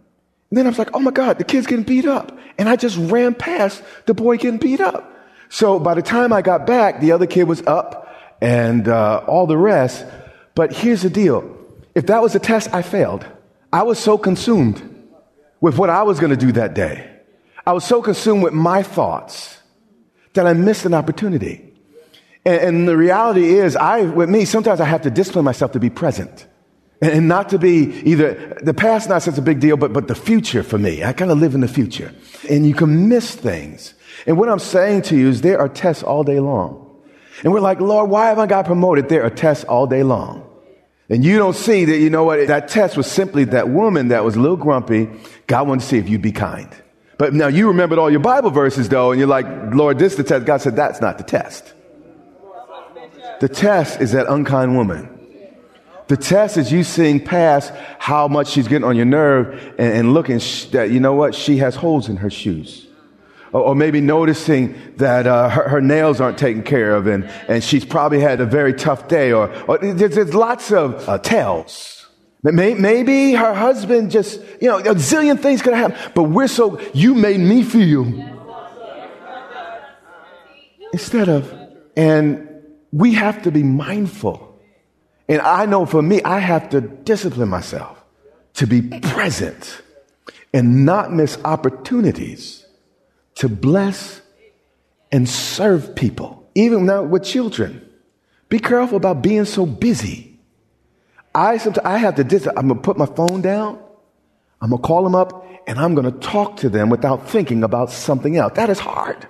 And 0.50 0.58
then 0.58 0.66
I 0.66 0.70
was 0.70 0.78
like, 0.78 0.90
oh 0.94 1.00
my 1.00 1.10
God, 1.10 1.38
the 1.38 1.44
kid's 1.44 1.66
getting 1.66 1.84
beat 1.84 2.06
up. 2.06 2.36
And 2.58 2.68
I 2.68 2.76
just 2.76 2.96
ran 2.96 3.34
past 3.34 3.82
the 4.06 4.14
boy 4.14 4.38
getting 4.38 4.58
beat 4.58 4.80
up. 4.80 5.12
So 5.48 5.78
by 5.78 5.94
the 5.94 6.02
time 6.02 6.32
I 6.32 6.42
got 6.42 6.66
back, 6.66 7.00
the 7.00 7.12
other 7.12 7.26
kid 7.26 7.44
was 7.44 7.62
up 7.66 8.14
and 8.40 8.88
uh, 8.88 9.22
all 9.26 9.46
the 9.46 9.58
rest. 9.58 10.04
But 10.54 10.72
here's 10.72 11.02
the 11.02 11.10
deal. 11.10 11.56
If 11.94 12.06
that 12.06 12.22
was 12.22 12.34
a 12.34 12.38
test, 12.38 12.72
I 12.72 12.82
failed. 12.82 13.26
I 13.72 13.82
was 13.82 13.98
so 13.98 14.16
consumed 14.16 14.82
with 15.60 15.78
what 15.78 15.90
I 15.90 16.02
was 16.02 16.20
going 16.20 16.30
to 16.30 16.36
do 16.36 16.52
that 16.52 16.74
day. 16.74 17.15
I 17.66 17.72
was 17.72 17.84
so 17.84 18.00
consumed 18.00 18.42
with 18.42 18.52
my 18.52 18.82
thoughts 18.82 19.58
that 20.34 20.46
I 20.46 20.52
missed 20.52 20.84
an 20.84 20.94
opportunity. 20.94 21.74
And, 22.44 22.60
and 22.60 22.88
the 22.88 22.96
reality 22.96 23.54
is, 23.54 23.74
I, 23.74 24.02
with 24.02 24.30
me, 24.30 24.44
sometimes 24.44 24.80
I 24.80 24.84
have 24.84 25.02
to 25.02 25.10
discipline 25.10 25.44
myself 25.44 25.72
to 25.72 25.80
be 25.80 25.90
present. 25.90 26.46
And 27.02 27.28
not 27.28 27.50
to 27.50 27.58
be 27.58 27.92
either, 28.04 28.58
the 28.62 28.72
past 28.72 29.08
not 29.08 29.22
such 29.22 29.36
a 29.36 29.42
big 29.42 29.60
deal, 29.60 29.76
but, 29.76 29.92
but 29.92 30.08
the 30.08 30.14
future 30.14 30.62
for 30.62 30.78
me. 30.78 31.04
I 31.04 31.12
kind 31.12 31.30
of 31.30 31.38
live 31.38 31.54
in 31.54 31.60
the 31.60 31.68
future. 31.68 32.14
And 32.48 32.66
you 32.66 32.74
can 32.74 33.08
miss 33.08 33.34
things. 33.34 33.94
And 34.26 34.38
what 34.38 34.48
I'm 34.48 34.60
saying 34.60 35.02
to 35.02 35.16
you 35.16 35.28
is 35.28 35.42
there 35.42 35.58
are 35.58 35.68
tests 35.68 36.02
all 36.02 36.24
day 36.24 36.40
long. 36.40 36.84
And 37.42 37.52
we're 37.52 37.60
like, 37.60 37.80
Lord, 37.80 38.08
why 38.08 38.26
haven't 38.26 38.44
I 38.44 38.46
got 38.46 38.64
promoted? 38.64 39.10
There 39.10 39.24
are 39.24 39.30
tests 39.30 39.64
all 39.64 39.86
day 39.86 40.02
long. 40.02 40.48
And 41.10 41.24
you 41.24 41.36
don't 41.38 41.54
see 41.54 41.84
that, 41.84 41.98
you 41.98 42.10
know 42.10 42.24
what, 42.24 42.48
that 42.48 42.68
test 42.68 42.96
was 42.96 43.10
simply 43.10 43.44
that 43.44 43.68
woman 43.68 44.08
that 44.08 44.24
was 44.24 44.36
a 44.36 44.40
little 44.40 44.56
grumpy. 44.56 45.08
God 45.46 45.68
wanted 45.68 45.82
to 45.82 45.86
see 45.86 45.98
if 45.98 46.08
you'd 46.08 46.22
be 46.22 46.32
kind. 46.32 46.68
But 47.18 47.32
now 47.32 47.48
you 47.48 47.68
remembered 47.68 47.98
all 47.98 48.10
your 48.10 48.20
Bible 48.20 48.50
verses 48.50 48.88
though, 48.88 49.12
and 49.12 49.18
you're 49.18 49.28
like, 49.28 49.46
Lord, 49.74 49.98
this 49.98 50.12
is 50.12 50.18
the 50.18 50.24
test. 50.24 50.44
God 50.44 50.60
said, 50.60 50.76
that's 50.76 51.00
not 51.00 51.18
the 51.18 51.24
test. 51.24 51.72
The 53.40 53.48
test 53.48 54.00
is 54.00 54.12
that 54.12 54.26
unkind 54.28 54.76
woman 54.76 55.16
the 56.08 56.16
test 56.16 56.56
is 56.56 56.70
you 56.70 56.84
seeing 56.84 57.24
past 57.24 57.72
how 57.98 58.28
much 58.28 58.48
she's 58.48 58.68
getting 58.68 58.84
on 58.84 58.96
your 58.96 59.06
nerve 59.06 59.74
and, 59.78 59.92
and 59.92 60.14
looking 60.14 60.38
sh- 60.38 60.66
that, 60.66 60.90
you 60.90 61.00
know 61.00 61.14
what, 61.14 61.34
she 61.34 61.56
has 61.58 61.74
holes 61.74 62.08
in 62.08 62.18
her 62.18 62.30
shoes. 62.30 62.86
Or, 63.52 63.62
or 63.62 63.74
maybe 63.74 64.00
noticing 64.00 64.94
that 64.98 65.26
uh, 65.26 65.48
her, 65.48 65.68
her, 65.68 65.80
nails 65.80 66.20
aren't 66.20 66.38
taken 66.38 66.62
care 66.62 66.94
of 66.94 67.08
and, 67.08 67.24
and 67.48 67.62
she's 67.62 67.84
probably 67.84 68.20
had 68.20 68.40
a 68.40 68.46
very 68.46 68.72
tough 68.72 69.08
day. 69.08 69.32
Or, 69.32 69.52
or 69.64 69.78
there's, 69.78 70.14
there's, 70.14 70.34
lots 70.34 70.70
of 70.70 71.08
uh, 71.08 71.18
tells. 71.18 71.95
Maybe 72.52 73.32
her 73.32 73.54
husband 73.54 74.10
just, 74.10 74.40
you 74.60 74.68
know, 74.68 74.78
a 74.78 74.94
zillion 74.94 75.40
things 75.40 75.62
could 75.62 75.74
happen. 75.74 75.96
But 76.14 76.24
we're 76.24 76.48
so, 76.48 76.80
you 76.92 77.14
made 77.14 77.40
me 77.40 77.62
feel. 77.62 78.04
Instead 80.92 81.28
of, 81.28 81.52
and 81.96 82.48
we 82.92 83.14
have 83.14 83.42
to 83.42 83.50
be 83.50 83.62
mindful 83.62 84.46
and 85.28 85.40
I 85.40 85.66
know 85.66 85.86
for 85.86 86.02
me, 86.02 86.22
I 86.22 86.38
have 86.38 86.70
to 86.70 86.80
discipline 86.80 87.48
myself 87.48 88.02
to 88.54 88.66
be 88.66 88.82
present 88.82 89.82
and 90.54 90.84
not 90.86 91.12
miss 91.12 91.38
opportunities 91.44 92.64
to 93.36 93.48
bless 93.48 94.20
and 95.12 95.28
serve 95.28 95.94
people, 95.94 96.48
even 96.54 96.86
now 96.86 97.02
with 97.02 97.24
children. 97.24 97.82
Be 98.48 98.58
careful 98.58 98.96
about 98.96 99.22
being 99.22 99.44
so 99.44 99.66
busy. 99.66 100.35
I 101.36 101.58
sometimes 101.58 101.86
I 101.86 101.98
have 101.98 102.14
to 102.14 102.24
dis- 102.24 102.48
I'm 102.56 102.68
gonna 102.68 102.80
put 102.80 102.96
my 102.96 103.04
phone 103.04 103.42
down, 103.42 103.78
I'm 104.62 104.70
gonna 104.70 104.80
call 104.82 105.04
them 105.04 105.14
up, 105.14 105.46
and 105.66 105.78
I'm 105.78 105.94
gonna 105.94 106.10
talk 106.10 106.56
to 106.58 106.70
them 106.70 106.88
without 106.88 107.28
thinking 107.28 107.62
about 107.62 107.92
something 107.92 108.38
else. 108.38 108.54
That 108.54 108.70
is 108.70 108.78
hard. 108.78 109.28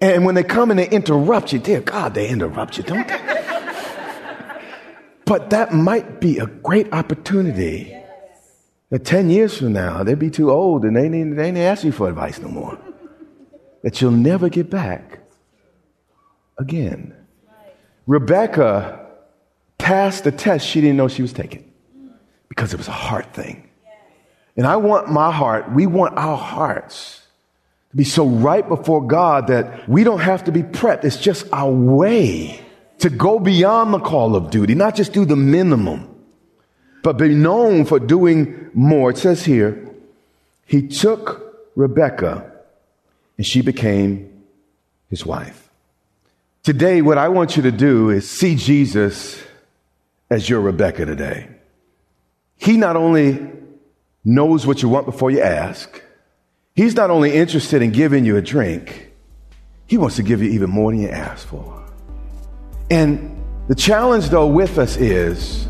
And 0.00 0.24
when 0.24 0.36
they 0.36 0.44
come 0.44 0.70
and 0.70 0.78
they 0.78 0.88
interrupt 0.88 1.52
you, 1.52 1.58
dear 1.58 1.80
God, 1.80 2.14
they 2.14 2.28
interrupt 2.28 2.78
you, 2.78 2.84
don't 2.84 3.08
they? 3.08 3.20
But 5.24 5.50
that 5.50 5.72
might 5.72 6.20
be 6.20 6.38
a 6.38 6.46
great 6.46 6.92
opportunity 6.92 7.96
that 8.90 9.04
10 9.04 9.30
years 9.30 9.56
from 9.58 9.72
now, 9.72 10.04
they'd 10.04 10.18
be 10.18 10.30
too 10.30 10.52
old 10.52 10.84
and 10.84 10.94
they 10.94 11.06
ain't, 11.06 11.36
they 11.36 11.48
ain't 11.48 11.58
ask 11.58 11.82
you 11.82 11.92
for 11.92 12.08
advice 12.08 12.38
no 12.38 12.48
more. 12.48 12.78
That 13.82 14.00
you'll 14.00 14.12
never 14.12 14.48
get 14.48 14.70
back 14.70 15.20
again. 16.58 17.14
Rebecca 18.06 19.03
passed 19.78 20.24
the 20.24 20.32
test 20.32 20.66
she 20.66 20.80
didn't 20.80 20.96
know 20.96 21.08
she 21.08 21.22
was 21.22 21.32
taking 21.32 21.70
because 22.48 22.72
it 22.72 22.76
was 22.76 22.88
a 22.88 22.92
heart 22.92 23.32
thing. 23.34 23.68
And 24.56 24.66
I 24.66 24.76
want 24.76 25.10
my 25.10 25.32
heart, 25.32 25.72
we 25.72 25.86
want 25.86 26.16
our 26.16 26.36
hearts 26.36 27.22
to 27.90 27.96
be 27.96 28.04
so 28.04 28.26
right 28.26 28.66
before 28.66 29.06
God 29.06 29.48
that 29.48 29.88
we 29.88 30.04
don't 30.04 30.20
have 30.20 30.44
to 30.44 30.52
be 30.52 30.62
prepped. 30.62 31.04
It's 31.04 31.16
just 31.16 31.46
our 31.52 31.70
way 31.70 32.60
to 32.98 33.10
go 33.10 33.38
beyond 33.38 33.92
the 33.92 33.98
call 33.98 34.36
of 34.36 34.50
duty, 34.50 34.74
not 34.74 34.94
just 34.94 35.12
do 35.12 35.24
the 35.24 35.36
minimum, 35.36 36.08
but 37.02 37.18
be 37.18 37.34
known 37.34 37.84
for 37.84 37.98
doing 37.98 38.70
more. 38.72 39.10
It 39.10 39.18
says 39.18 39.44
here, 39.44 39.90
he 40.66 40.86
took 40.86 41.68
Rebecca 41.74 42.50
and 43.36 43.44
she 43.44 43.60
became 43.60 44.30
his 45.10 45.26
wife. 45.26 45.68
Today, 46.62 47.02
what 47.02 47.18
I 47.18 47.28
want 47.28 47.56
you 47.56 47.62
to 47.64 47.72
do 47.72 48.08
is 48.10 48.28
see 48.30 48.54
Jesus 48.54 49.42
as 50.30 50.48
your 50.48 50.60
Rebecca 50.60 51.04
today. 51.04 51.48
He 52.56 52.76
not 52.76 52.96
only 52.96 53.50
knows 54.24 54.66
what 54.66 54.82
you 54.82 54.88
want 54.88 55.06
before 55.06 55.30
you 55.30 55.40
ask, 55.40 56.02
he's 56.74 56.94
not 56.94 57.10
only 57.10 57.34
interested 57.34 57.82
in 57.82 57.90
giving 57.90 58.24
you 58.24 58.36
a 58.36 58.42
drink, 58.42 59.12
he 59.86 59.98
wants 59.98 60.16
to 60.16 60.22
give 60.22 60.42
you 60.42 60.50
even 60.50 60.70
more 60.70 60.90
than 60.90 61.00
you 61.00 61.08
ask 61.08 61.46
for. 61.46 61.84
And 62.90 63.42
the 63.68 63.74
challenge, 63.74 64.28
though, 64.28 64.46
with 64.46 64.78
us 64.78 64.96
is 64.96 65.68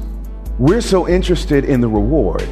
we're 0.58 0.80
so 0.80 1.08
interested 1.08 1.64
in 1.64 1.80
the 1.80 1.88
reward 1.88 2.46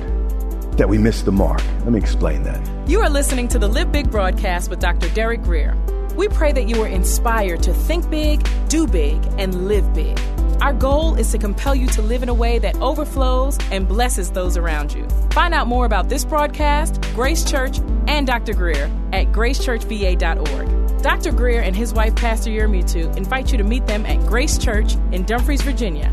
that 0.76 0.88
we 0.88 0.98
miss 0.98 1.22
the 1.22 1.32
mark. 1.32 1.62
Let 1.80 1.92
me 1.92 1.98
explain 1.98 2.42
that. 2.44 2.88
You 2.88 3.00
are 3.00 3.10
listening 3.10 3.46
to 3.48 3.58
the 3.58 3.68
Live 3.68 3.92
Big 3.92 4.10
broadcast 4.10 4.70
with 4.70 4.80
Dr. 4.80 5.08
Derek 5.10 5.42
Grier. 5.42 5.76
We 6.16 6.28
pray 6.28 6.52
that 6.52 6.68
you 6.68 6.82
are 6.82 6.88
inspired 6.88 7.62
to 7.62 7.72
think 7.72 8.08
big, 8.10 8.46
do 8.68 8.86
big, 8.86 9.24
and 9.38 9.68
live 9.68 9.94
big. 9.94 10.18
Our 10.60 10.72
goal 10.72 11.14
is 11.16 11.30
to 11.32 11.38
compel 11.38 11.74
you 11.74 11.86
to 11.88 12.02
live 12.02 12.22
in 12.22 12.28
a 12.28 12.34
way 12.34 12.58
that 12.58 12.76
overflows 12.76 13.58
and 13.70 13.88
blesses 13.88 14.30
those 14.30 14.56
around 14.56 14.92
you. 14.92 15.08
Find 15.32 15.54
out 15.54 15.66
more 15.66 15.86
about 15.86 16.08
this 16.08 16.24
broadcast, 16.24 17.00
Grace 17.14 17.44
Church, 17.44 17.78
and 18.06 18.26
Dr. 18.26 18.54
Grier 18.54 18.90
at 19.12 19.32
gracechurchva.org. 19.32 21.02
Dr. 21.02 21.32
Grier 21.32 21.60
and 21.60 21.74
his 21.74 21.92
wife, 21.92 22.14
Pastor 22.14 22.50
Yermutu, 22.50 23.16
invite 23.16 23.50
you 23.50 23.58
to 23.58 23.64
meet 23.64 23.86
them 23.86 24.06
at 24.06 24.24
Grace 24.26 24.56
Church 24.56 24.94
in 25.10 25.24
Dumfries, 25.24 25.62
Virginia, 25.62 26.12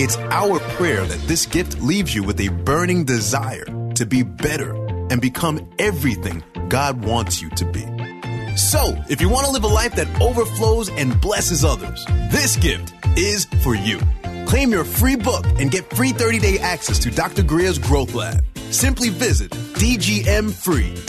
It's 0.00 0.16
our 0.16 0.60
prayer 0.76 1.04
that 1.04 1.20
this 1.26 1.44
gift 1.44 1.82
leaves 1.82 2.14
you 2.14 2.22
with 2.22 2.38
a 2.40 2.50
burning 2.50 3.04
desire 3.04 3.64
to 3.94 4.06
be 4.06 4.22
better 4.22 4.72
and 5.10 5.20
become 5.20 5.68
everything 5.80 6.44
God 6.68 7.04
wants 7.04 7.42
you 7.42 7.50
to 7.50 7.64
be. 7.64 7.84
So, 8.56 8.96
if 9.08 9.20
you 9.20 9.28
want 9.28 9.46
to 9.46 9.52
live 9.52 9.64
a 9.64 9.66
life 9.66 9.96
that 9.96 10.06
overflows 10.20 10.88
and 10.90 11.20
blesses 11.20 11.64
others, 11.64 12.04
this 12.30 12.54
gift 12.54 12.94
is 13.18 13.46
for 13.64 13.74
you. 13.74 13.98
Claim 14.46 14.70
your 14.70 14.84
free 14.84 15.16
book 15.16 15.44
and 15.58 15.68
get 15.68 15.92
free 15.92 16.12
30 16.12 16.38
day 16.38 16.60
access 16.60 17.00
to 17.00 17.10
Dr. 17.10 17.42
Grier's 17.42 17.80
Growth 17.80 18.14
Lab. 18.14 18.44
Simply 18.70 19.08
visit 19.08 19.50
dgmfree.com. 19.50 21.08